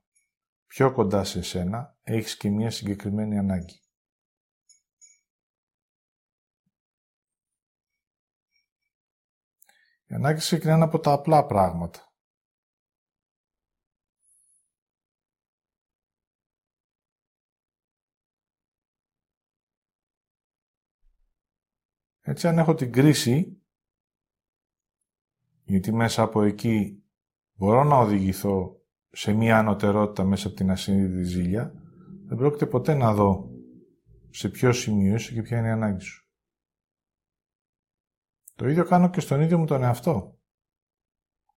πιο 0.67 0.91
κοντά 0.91 1.23
σε 1.23 1.41
σένα, 1.41 1.97
έχεις 2.01 2.37
και 2.37 2.49
μία 2.49 2.69
συγκεκριμένη 2.69 3.37
ανάγκη. 3.37 3.79
Η 10.05 10.15
ανάγκη 10.15 10.39
ξεκινάει 10.39 10.81
από 10.81 10.99
τα 10.99 11.11
απλά 11.11 11.45
πράγματα. 11.45 12.14
Έτσι, 22.27 22.47
αν 22.47 22.57
έχω 22.57 22.73
την 22.73 22.91
κρίση, 22.91 23.61
γιατί 25.63 25.91
μέσα 25.91 26.23
από 26.23 26.41
εκεί 26.41 27.03
μπορώ 27.53 27.83
να 27.83 27.97
οδηγηθώ 27.97 28.81
σε 29.09 29.33
μία 29.33 29.57
ανωτερότητα 29.57 30.23
μέσα 30.23 30.47
από 30.47 30.55
την 30.55 30.71
ασύνδετη 30.71 31.23
ζήλια, 31.23 31.73
δεν 32.27 32.37
πρόκειται 32.37 32.65
ποτέ 32.65 32.93
να 32.93 33.13
δω 33.13 33.49
σε 34.29 34.49
ποιο 34.49 34.71
σημείο 34.71 35.15
είσαι 35.15 35.33
και 35.33 35.41
ποια 35.41 35.57
είναι 35.57 35.67
η 35.67 35.71
ανάγκη 35.71 35.99
σου. 35.99 36.29
Το 38.55 38.67
ίδιο 38.67 38.85
κάνω 38.85 39.09
και 39.09 39.19
στον 39.19 39.41
ίδιο 39.41 39.57
μου 39.57 39.65
τον 39.65 39.83
εαυτό. 39.83 40.39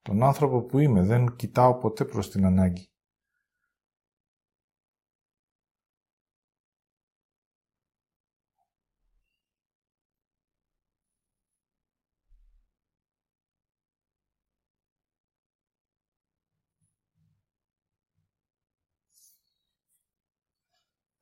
Τον 0.02 0.22
άνθρωπο 0.22 0.62
που 0.62 0.78
είμαι, 0.78 1.02
δεν 1.02 1.37
κοιτάω 1.37 1.78
ποτέ 1.78 2.04
προς 2.04 2.31
την 2.31 2.44
ανάγκη. 2.44 2.90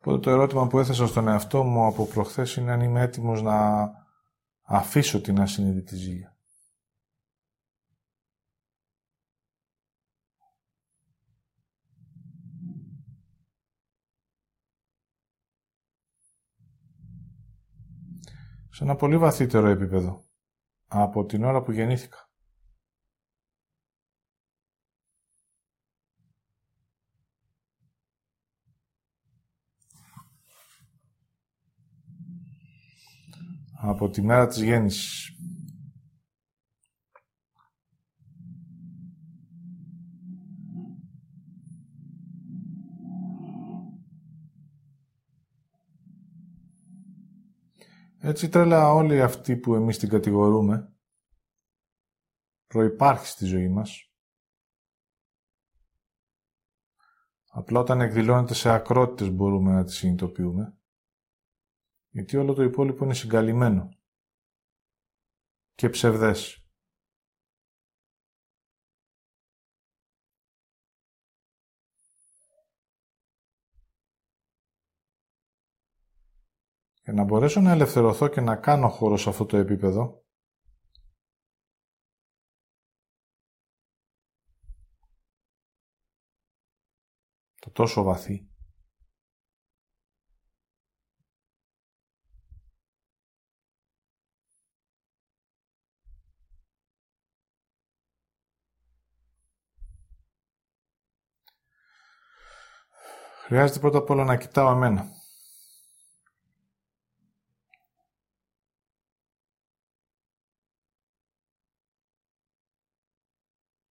Οπότε 0.07 0.21
το 0.21 0.31
ερώτημα 0.31 0.67
που 0.67 0.79
έθεσα 0.79 1.07
στον 1.07 1.29
εαυτό 1.29 1.63
μου 1.63 1.87
από 1.87 2.07
προχθές 2.07 2.57
είναι 2.57 2.73
αν 2.73 2.81
είμαι 2.81 3.01
έτοιμος 3.01 3.43
να 3.43 3.91
αφήσω 4.63 5.21
την 5.21 5.41
ασυνείδητη 5.41 5.97
ζήλια. 5.97 6.37
Σε 18.71 18.85
ένα 18.85 18.97
πολύ 18.97 19.19
βαθύτερο 19.19 19.67
επίπεδο 19.67 20.25
από 20.87 21.25
την 21.25 21.45
ώρα 21.45 21.63
που 21.63 21.73
γεννήθηκα. 21.73 22.26
Από 33.89 34.11
τη 34.11 34.23
μέρα 34.23 34.47
της 34.47 34.63
γέννησης. 34.63 35.31
Έτσι 48.19 48.49
τρέλα 48.49 48.93
όλοι 48.93 49.23
αυτοί 49.23 49.57
που 49.57 49.75
εμείς 49.75 49.99
την 49.99 50.09
κατηγορούμε 50.09 50.93
προϋπάρχει 52.67 53.27
στη 53.27 53.45
ζωή 53.45 53.69
μας. 53.69 54.11
Απλά 57.47 57.81
όταν 57.81 58.01
εκδηλώνεται 58.01 58.55
σε 58.55 58.71
ακρότητες 58.71 59.31
μπορούμε 59.31 59.73
να 59.73 59.85
τις 59.85 59.95
συνειδητοποιούμε. 59.95 60.76
Γιατί 62.17 62.37
όλο 62.37 62.55
το 62.55 62.63
υπόλοιπο 62.63 63.05
είναι 63.05 63.15
συγκαλυμμένο 63.15 63.89
και 65.75 65.89
ψευδές. 65.89 66.69
Για 77.03 77.13
να 77.13 77.25
μπορέσω 77.25 77.61
να 77.61 77.71
ελευθερωθώ 77.71 78.29
και 78.29 78.41
να 78.41 78.57
κάνω 78.57 78.89
χώρο 78.89 79.17
σε 79.17 79.29
αυτό 79.29 79.47
το 79.47 79.57
επίπεδο, 79.57 80.25
το 87.61 87.71
τόσο 87.71 88.03
βαθύ, 88.03 88.56
Χρειάζεται 103.47 103.79
πρώτα 103.79 103.99
απ' 103.99 104.11
όλα 104.11 104.25
να 104.25 104.37
κοιτάω 104.37 104.71
εμένα. 104.71 105.11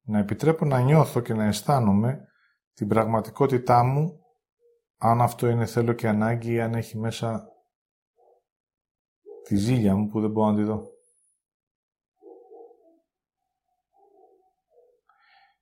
Να 0.03 0.19
επιτρέπω 0.19 0.65
να 0.65 0.81
νιώθω 0.81 1.21
και 1.21 1.35
να 1.35 1.45
αισθάνομαι 1.45 2.29
την 2.73 2.89
πραγματικότητά 2.89 3.85
μου, 3.85 4.21
αν 4.97 5.21
αυτό 5.21 5.47
είναι 5.47 5.67
θέλω 5.67 5.93
και 5.93 6.09
ανάγκη 6.09 6.53
ή 6.53 6.61
αν 6.61 6.75
έχει 6.75 6.99
μέσα 6.99 7.49
τη 9.43 9.57
ζήλια 9.57 9.97
μου 9.97 10.07
που 10.07 10.21
δεν 10.21 10.31
μπορώ 10.31 10.51
να 10.51 10.57
τη 10.57 10.63
δω. 10.63 10.89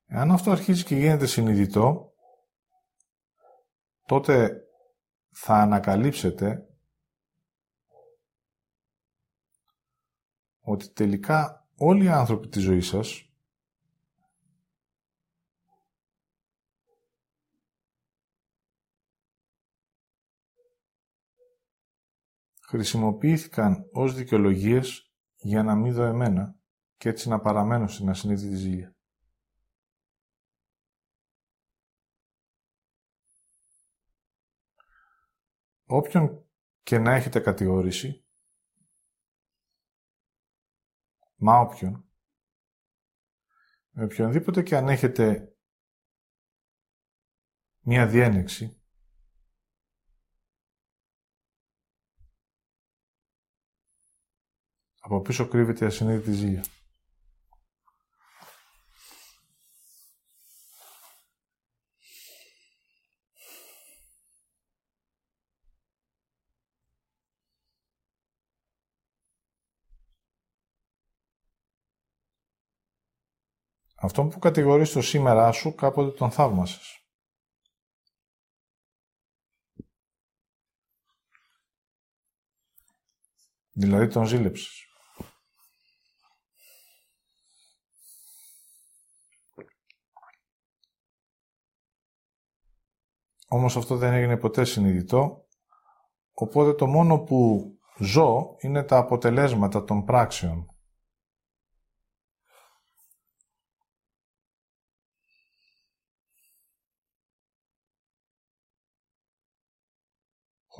Εάν 0.06 0.30
αυτό 0.30 0.50
αρχίζει 0.50 0.84
και 0.84 0.96
γίνεται 0.96 1.26
συνειδητό, 1.26 2.11
τότε 4.12 4.66
θα 5.30 5.54
ανακαλύψετε 5.54 6.68
ότι 10.60 10.92
τελικά 10.92 11.68
όλοι 11.76 12.04
οι 12.04 12.08
άνθρωποι 12.08 12.48
της 12.48 12.62
ζωής 12.62 12.86
σας 12.86 13.32
χρησιμοποιήθηκαν 22.60 23.88
ως 23.92 24.14
δικαιολογίες 24.14 25.12
για 25.36 25.62
να 25.62 25.74
μην 25.74 25.92
δω 25.92 26.02
εμένα 26.02 26.56
και 26.96 27.08
έτσι 27.08 27.28
να 27.28 27.40
παραμένω 27.40 27.88
στην 27.88 28.08
ασυνείδητη 28.08 28.54
ζήλια. 28.54 28.96
Όποιον 35.94 36.50
και 36.82 36.98
να 36.98 37.14
έχετε 37.14 37.40
κατηγορήσει, 37.40 38.24
μα 41.34 41.58
όποιον, 41.58 42.08
με 43.90 44.04
οποιονδήποτε 44.04 44.62
και 44.62 44.76
αν 44.76 44.88
έχετε 44.88 45.56
μία 47.80 48.06
διένεξη, 48.06 48.82
από 55.00 55.20
πίσω 55.20 55.48
κρύβεται 55.48 55.84
η 55.84 55.86
ασυνείδητη 55.86 56.32
ζήλια. 56.32 56.64
Αυτό 74.04 74.24
που 74.24 74.38
κατηγορείς 74.38 74.92
το 74.92 75.02
σήμερά 75.02 75.52
σου, 75.52 75.74
κάποτε 75.74 76.10
τον 76.10 76.30
θαύμασες. 76.30 77.06
Δηλαδή 83.72 84.08
τον 84.08 84.26
ζήλεψες. 84.26 84.86
Όμως 93.48 93.76
αυτό 93.76 93.96
δεν 93.96 94.12
έγινε 94.12 94.36
ποτέ 94.36 94.64
συνειδητό, 94.64 95.46
οπότε 96.32 96.74
το 96.74 96.86
μόνο 96.86 97.18
που 97.18 97.70
ζω 97.98 98.56
είναι 98.58 98.82
τα 98.82 98.96
αποτελέσματα 98.96 99.84
των 99.84 100.04
πράξεων. 100.04 100.71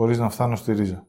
Χωρίς 0.03 0.19
να 0.19 0.31
φτάνω 0.31 0.57
στη 0.57 0.73
ρίζα. 0.73 1.09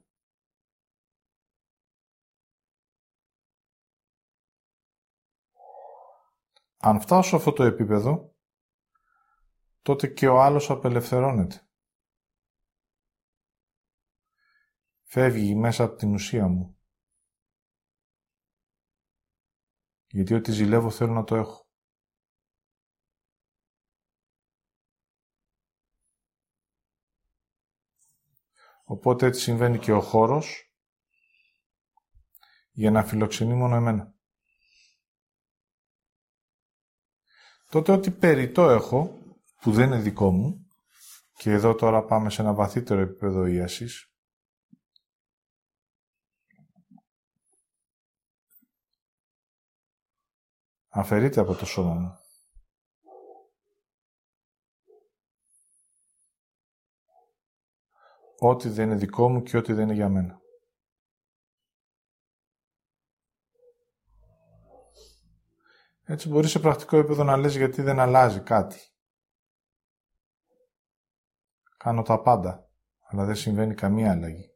Αν 6.77 7.01
φτάσω 7.01 7.29
σε 7.29 7.35
αυτό 7.35 7.53
το 7.53 7.63
επίπεδο, 7.63 8.35
τότε 9.81 10.07
και 10.07 10.27
ο 10.27 10.41
άλλος 10.41 10.69
απελευθερώνεται. 10.69 11.67
Φεύγει 15.03 15.55
μέσα 15.55 15.83
από 15.83 15.95
την 15.95 16.13
ουσία 16.13 16.47
μου. 16.47 16.79
Γιατί 20.07 20.33
ό,τι 20.33 20.51
ζηλεύω 20.51 20.89
θέλω 20.89 21.13
να 21.13 21.23
το 21.23 21.35
έχω. 21.35 21.62
Οπότε 28.83 29.25
έτσι 29.25 29.41
συμβαίνει 29.41 29.79
και 29.79 29.91
ο 29.91 30.01
χώρος 30.01 30.73
για 32.71 32.91
να 32.91 33.03
φιλοξενεί 33.03 33.53
μόνο 33.53 33.75
εμένα. 33.75 34.13
Τότε 37.69 37.91
ό,τι 37.91 38.11
περιττό 38.11 38.69
έχω, 38.69 39.19
που 39.61 39.71
δεν 39.71 39.85
είναι 39.85 39.99
δικό 39.99 40.31
μου, 40.31 40.67
και 41.37 41.51
εδώ 41.51 41.75
τώρα 41.75 42.03
πάμε 42.05 42.29
σε 42.29 42.41
ένα 42.41 42.53
βαθύτερο 42.53 43.01
επίπεδο 43.01 43.45
ίασης, 43.45 44.13
αφαιρείται 50.87 51.39
από 51.39 51.55
το 51.55 51.65
σώμα 51.65 51.93
μου. 51.93 52.22
Ό,τι 58.47 58.69
δεν 58.69 58.85
είναι 58.85 58.95
δικό 58.95 59.29
μου 59.29 59.41
και 59.41 59.57
ό,τι 59.57 59.73
δεν 59.73 59.83
είναι 59.83 59.93
για 59.93 60.09
μένα. 60.09 60.41
Έτσι 66.05 66.29
μπορεί 66.29 66.47
σε 66.47 66.59
πρακτικό 66.59 66.97
επίπεδο 66.97 67.23
να 67.23 67.37
λες 67.37 67.55
γιατί 67.55 67.81
δεν 67.81 67.99
αλλάζει 67.99 68.39
κάτι. 68.39 68.79
Κάνω 71.77 72.01
τα 72.01 72.21
πάντα, 72.21 72.69
αλλά 72.99 73.25
δεν 73.25 73.35
συμβαίνει 73.35 73.73
καμία 73.73 74.11
αλλαγή. 74.11 74.53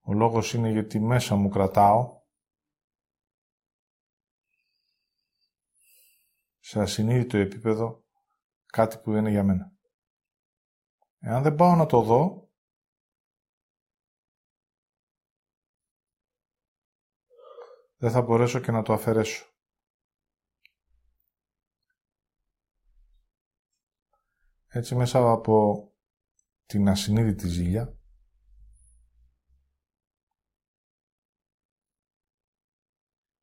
Ο 0.00 0.12
λόγος 0.12 0.54
είναι 0.54 0.70
γιατί 0.70 1.00
μέσα 1.00 1.34
μου 1.34 1.48
κρατάω 1.48 2.23
σε 6.66 6.80
ασυνείδητο 6.80 7.36
επίπεδο 7.36 8.04
κάτι 8.66 8.98
που 8.98 9.10
δεν 9.10 9.20
είναι 9.20 9.30
για 9.30 9.44
μένα. 9.44 9.72
Εάν 11.18 11.42
δεν 11.42 11.54
πάω 11.54 11.74
να 11.74 11.86
το 11.86 12.02
δω, 12.02 12.50
δεν 17.96 18.10
θα 18.10 18.22
μπορέσω 18.22 18.60
και 18.60 18.70
να 18.70 18.82
το 18.82 18.92
αφαιρέσω. 18.92 19.46
Έτσι 24.66 24.94
μέσα 24.94 25.30
από 25.30 25.88
την 26.66 26.88
ασυνείδητη 26.88 27.48
ζήλια, 27.48 27.98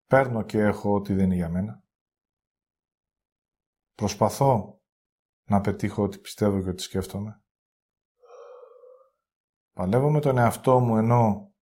παίρνω 0.05 0.43
και 0.43 0.59
έχω 0.59 0.93
ό,τι 0.93 1.13
δεν 1.13 1.25
είναι 1.25 1.35
για 1.35 1.49
μένα. 1.49 1.83
Προσπαθώ 4.01 4.81
να 5.49 5.61
πετύχω 5.61 6.03
ό,τι 6.03 6.19
πιστεύω 6.19 6.61
και 6.61 6.69
ό,τι 6.69 6.81
σκέφτομαι. 6.81 7.43
Παλεύω 9.71 10.11
με 10.11 10.19
τον 10.19 10.37
εαυτό 10.37 10.79
μου 10.79 10.97
ενώ 10.97 11.53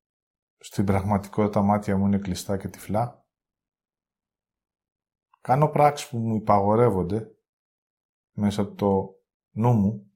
στην 0.58 0.86
πραγματικότητα 0.86 1.62
μάτια 1.62 1.98
μου 1.98 2.06
είναι 2.06 2.18
κλειστά 2.20 2.58
και 2.58 2.68
τυφλά. 2.68 3.26
Κάνω 5.42 5.70
πράξεις 5.70 6.10
που 6.10 6.18
μου 6.18 6.36
υπαγορεύονται 6.36 7.36
μέσα 8.32 8.62
από 8.62 8.76
το 8.76 9.16
νου 9.50 9.74
μου 9.74 10.12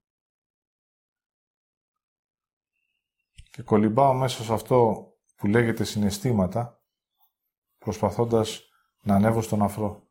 και 3.52 3.64
κολυμπάω 3.64 4.14
μέσα 4.14 4.44
σε 4.44 4.54
αυτό 4.54 5.08
που 5.36 5.48
λέγεται 5.48 5.84
συναισθήματα 5.84 6.84
προσπαθώντας 7.78 8.62
να 9.02 9.16
ανέβω 9.16 9.42
στον 9.42 9.62
αφρό. 9.62 10.03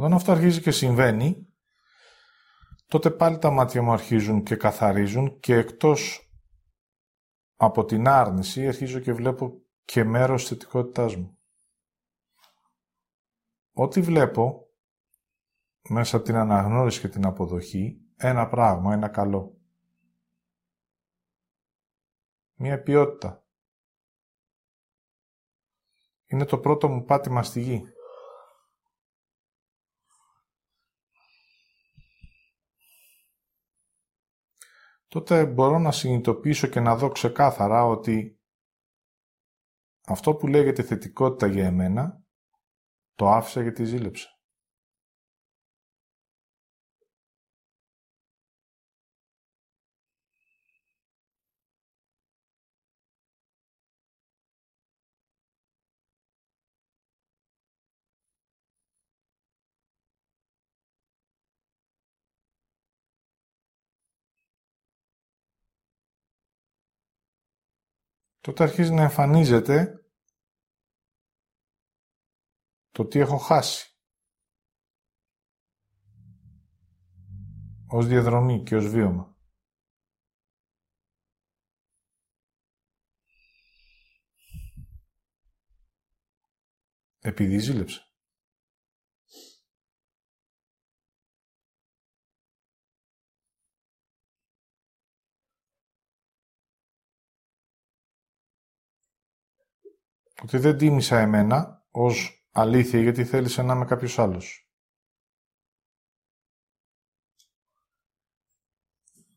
Όταν 0.00 0.12
αυτό 0.12 0.32
αρχίζει 0.32 0.60
και 0.60 0.70
συμβαίνει, 0.70 1.48
τότε 2.86 3.10
πάλι 3.10 3.38
τα 3.38 3.50
μάτια 3.50 3.82
μου 3.82 3.92
αρχίζουν 3.92 4.42
και 4.42 4.56
καθαρίζουν 4.56 5.40
και 5.40 5.54
εκτός 5.54 6.30
από 7.56 7.84
την 7.84 8.08
άρνηση 8.08 8.68
αρχίζω 8.68 8.98
και 8.98 9.12
βλέπω 9.12 9.62
και 9.84 10.04
μέρος 10.04 10.40
της 10.40 10.50
θετικότητάς 10.50 11.16
μου. 11.16 11.38
Ό,τι 13.72 14.00
βλέπω 14.00 14.68
μέσα 15.88 16.16
από 16.16 16.24
την 16.24 16.34
αναγνώριση 16.34 17.00
και 17.00 17.08
την 17.08 17.26
αποδοχή, 17.26 18.00
ένα 18.16 18.48
πράγμα, 18.48 18.92
ένα 18.92 19.08
καλό. 19.08 19.58
Μία 22.54 22.82
ποιότητα. 22.82 23.44
Είναι 26.26 26.44
το 26.44 26.58
πρώτο 26.58 26.88
μου 26.88 27.04
πάτημα 27.04 27.42
στη 27.42 27.60
γη. 27.60 27.82
Τότε 35.10 35.46
μπορώ 35.46 35.78
να 35.78 35.92
συνειδητοποιήσω 35.92 36.66
και 36.66 36.80
να 36.80 36.96
δω 36.96 37.08
ξεκάθαρα 37.08 37.84
ότι 37.86 38.40
αυτό 40.06 40.34
που 40.34 40.46
λέγεται 40.46 40.82
θετικότητα 40.82 41.46
για 41.46 41.66
εμένα, 41.66 42.24
το 43.14 43.28
άφησα 43.30 43.62
γιατί 43.62 43.84
ζήλεψα. 43.84 44.39
Τότε 68.40 68.62
αρχίζει 68.62 68.92
να 68.92 69.02
εμφανίζεται 69.02 70.04
το 72.90 73.06
τι 73.06 73.18
έχω 73.18 73.36
χάσει. 73.36 73.94
Ως 77.86 78.06
διαδρομή 78.06 78.62
και 78.62 78.76
ως 78.76 78.88
βίωμα. 78.88 79.36
Επειδή 87.18 87.58
ζήλεψα. 87.58 88.09
Ότι 100.42 100.58
δεν 100.58 100.78
τίμησα 100.78 101.18
εμένα 101.18 101.86
ως 101.90 102.44
αλήθεια 102.50 103.00
γιατί 103.00 103.24
θέλησε 103.24 103.62
να 103.62 103.74
είμαι 103.74 103.84
κάποιος 103.84 104.18
άλλος. 104.18 104.70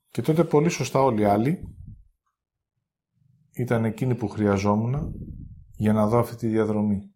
Και 0.09 0.21
τότε 0.21 0.43
πολύ 0.43 0.69
σωστά 0.69 0.99
όλοι 0.99 1.21
οι 1.21 1.25
άλλοι 1.25 1.75
ήταν 3.51 3.85
εκείνοι 3.85 4.15
που 4.15 4.27
χρειαζόμουν 4.27 5.13
για 5.75 5.93
να 5.93 6.07
δω 6.07 6.19
αυτή 6.19 6.35
τη 6.35 6.47
διαδρομή. 6.47 7.13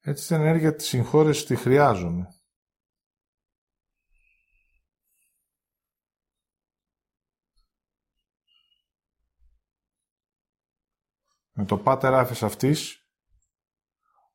Έτσι 0.00 0.26
την 0.26 0.36
ενέργεια 0.36 0.74
της 0.74 0.86
συγχώρεσης 0.86 1.44
τη 1.44 1.56
χρειάζομαι. 1.56 2.35
Με 11.58 11.64
το 11.64 11.78
πάτερ 11.78 12.14
άφης 12.14 12.42
αυτής, 12.42 13.08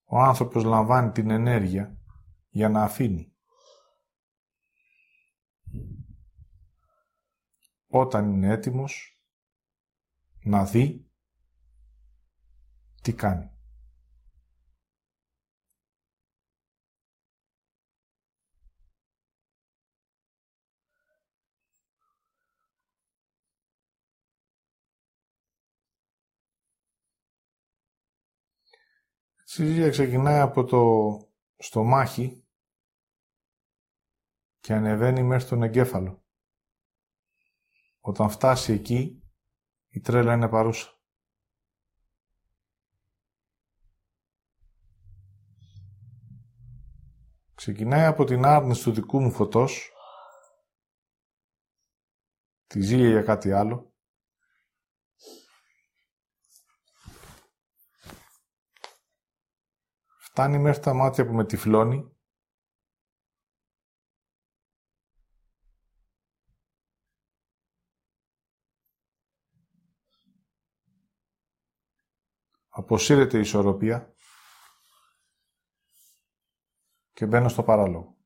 ο 0.03 0.19
άνθρωπος 0.19 0.63
λαμβάνει 0.63 1.11
την 1.11 1.29
ενέργεια 1.29 1.97
για 2.49 2.69
να 2.69 2.83
αφήνει. 2.83 3.35
Όταν 7.87 8.33
είναι 8.33 8.51
έτοιμος 8.51 9.21
να 10.43 10.65
δει 10.65 11.11
τι 13.01 13.13
κάνει. 13.13 13.51
Συζήτηση 29.53 29.89
ξεκινάει 29.89 30.39
από 30.39 30.63
το 30.63 30.83
στομάχι 31.57 32.45
και 34.59 34.73
ανεβαίνει 34.73 35.23
μέχρι 35.23 35.47
τον 35.47 35.63
εγκέφαλο. 35.63 36.25
Όταν 37.99 38.29
φτάσει 38.29 38.73
εκεί, 38.73 39.23
η 39.89 39.99
τρέλα 39.99 40.33
είναι 40.33 40.49
παρούσα. 40.49 40.99
Ξεκινάει 47.53 48.05
από 48.05 48.23
την 48.23 48.45
άρνηση 48.45 48.83
του 48.83 48.91
δικού 48.91 49.21
μου 49.21 49.31
φωτός, 49.31 49.91
τη 52.67 52.81
ζήλια 52.81 53.09
για 53.09 53.23
κάτι 53.23 53.51
άλλο, 53.51 53.90
Φτάνει 60.41 60.59
μέχρι 60.59 60.81
τα 60.81 60.93
μάτια 60.93 61.25
που 61.25 61.33
με 61.33 61.45
τυφλώνει. 61.45 62.15
Αποσύρεται 72.69 73.37
η 73.37 73.39
ισορροπία 73.39 74.13
και 77.13 77.25
μπαίνω 77.25 77.49
στο 77.49 77.63
παράλογο. 77.63 78.20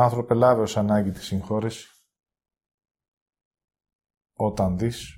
Άνθρωπε, 0.00 0.34
λάβε 0.34 0.60
ως 0.60 0.76
ανάγκη 0.76 1.10
τη 1.10 1.22
συγχώρεση. 1.22 1.88
Όταν 4.36 4.78
δεις, 4.78 5.16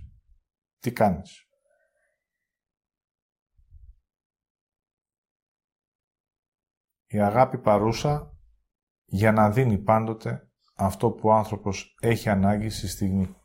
τι 0.78 0.92
κάνεις. 0.92 1.48
Η 7.06 7.20
αγάπη 7.20 7.58
παρούσα 7.58 8.38
για 9.04 9.32
να 9.32 9.50
δίνει 9.50 9.78
πάντοτε 9.78 10.50
αυτό 10.74 11.10
που 11.10 11.28
ο 11.28 11.32
άνθρωπος 11.32 11.96
έχει 12.00 12.28
ανάγκη 12.28 12.68
στη 12.68 12.88
στιγμή. 12.88 13.39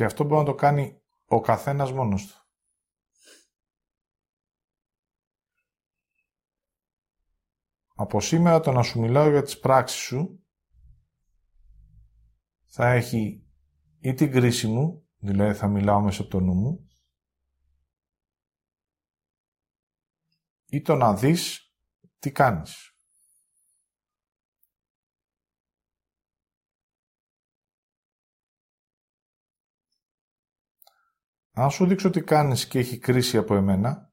Και 0.00 0.06
αυτό 0.06 0.24
μπορεί 0.24 0.40
να 0.40 0.44
το 0.44 0.54
κάνει 0.54 1.02
ο 1.26 1.40
καθένας 1.40 1.92
μόνος 1.92 2.26
του. 2.26 2.48
Από 7.94 8.20
σήμερα 8.20 8.60
το 8.60 8.72
να 8.72 8.82
σου 8.82 9.00
μιλάω 9.00 9.30
για 9.30 9.42
τις 9.42 9.58
πράξεις 9.58 10.00
σου 10.00 10.44
θα 12.64 12.90
έχει 12.90 13.46
ή 13.98 14.14
την 14.14 14.30
κρίση 14.30 14.66
μου, 14.66 15.08
δηλαδή 15.18 15.54
θα 15.54 15.68
μιλάω 15.68 16.00
μέσα 16.00 16.22
από 16.22 16.30
το 16.30 16.40
νου 16.40 16.54
μου, 16.54 16.88
ή 20.66 20.80
το 20.80 20.94
να 20.94 21.14
δεις 21.14 21.72
τι 22.18 22.32
κάνεις. 22.32 22.89
Αν 31.52 31.70
σου 31.70 31.86
δείξω 31.86 32.10
τι 32.10 32.20
κάνεις 32.22 32.66
και 32.66 32.78
έχει 32.78 32.98
κρίση 32.98 33.36
από 33.36 33.54
εμένα, 33.54 34.12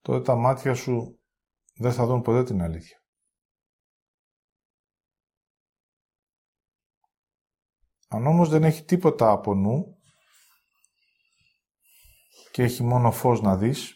τότε 0.00 0.24
τα 0.24 0.34
μάτια 0.36 0.74
σου 0.74 1.20
δεν 1.74 1.92
θα 1.92 2.06
δουν 2.06 2.22
ποτέ 2.22 2.44
την 2.44 2.62
αλήθεια. 2.62 3.00
Αν 8.08 8.26
όμως 8.26 8.48
δεν 8.48 8.64
έχει 8.64 8.84
τίποτα 8.84 9.30
από 9.30 9.54
νου 9.54 10.00
και 12.50 12.62
έχει 12.62 12.82
μόνο 12.82 13.12
φως 13.12 13.40
να 13.40 13.56
δεις, 13.56 13.94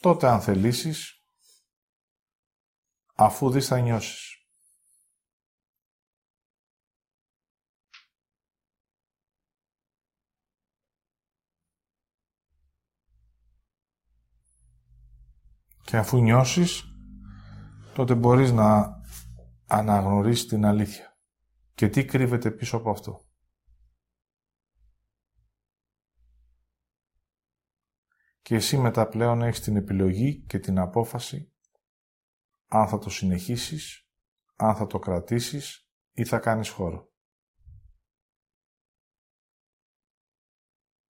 τότε 0.00 0.28
αν 0.28 0.40
θελήσεις, 0.40 1.22
αφού 3.14 3.50
δεις 3.50 3.66
θα 3.66 3.80
νιώσεις. 3.80 4.37
Και 15.88 15.96
αφού 15.96 16.18
νιώσεις, 16.18 16.84
τότε 17.94 18.14
μπορείς 18.14 18.52
να 18.52 19.00
αναγνωρίσεις 19.66 20.46
την 20.46 20.64
αλήθεια. 20.64 21.18
Και 21.74 21.88
τι 21.88 22.04
κρύβεται 22.04 22.50
πίσω 22.50 22.76
από 22.76 22.90
αυτό. 22.90 23.26
Και 28.40 28.54
εσύ 28.54 28.78
μετά 28.78 29.08
πλέον 29.08 29.42
έχεις 29.42 29.60
την 29.60 29.76
επιλογή 29.76 30.44
και 30.44 30.58
την 30.58 30.78
απόφαση 30.78 31.52
αν 32.68 32.88
θα 32.88 32.98
το 32.98 33.10
συνεχίσεις, 33.10 34.08
αν 34.54 34.76
θα 34.76 34.86
το 34.86 34.98
κρατήσεις 34.98 35.88
ή 36.12 36.24
θα 36.24 36.38
κάνεις 36.38 36.68
χώρο. 36.68 37.08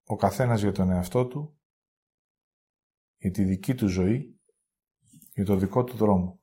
ο 0.09 0.17
καθένας 0.17 0.61
για 0.61 0.73
τον 0.73 0.91
εαυτό 0.91 1.27
του, 1.27 1.61
για 3.17 3.31
τη 3.31 3.45
δική 3.45 3.75
του 3.75 3.89
ζωή, 3.89 4.36
για 5.37 5.45
το 5.45 5.57
δικό 5.57 5.85
του 5.85 5.97
δρόμο. 5.97 6.41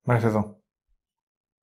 Μέχρι 0.00 0.26
εδώ. 0.26 0.59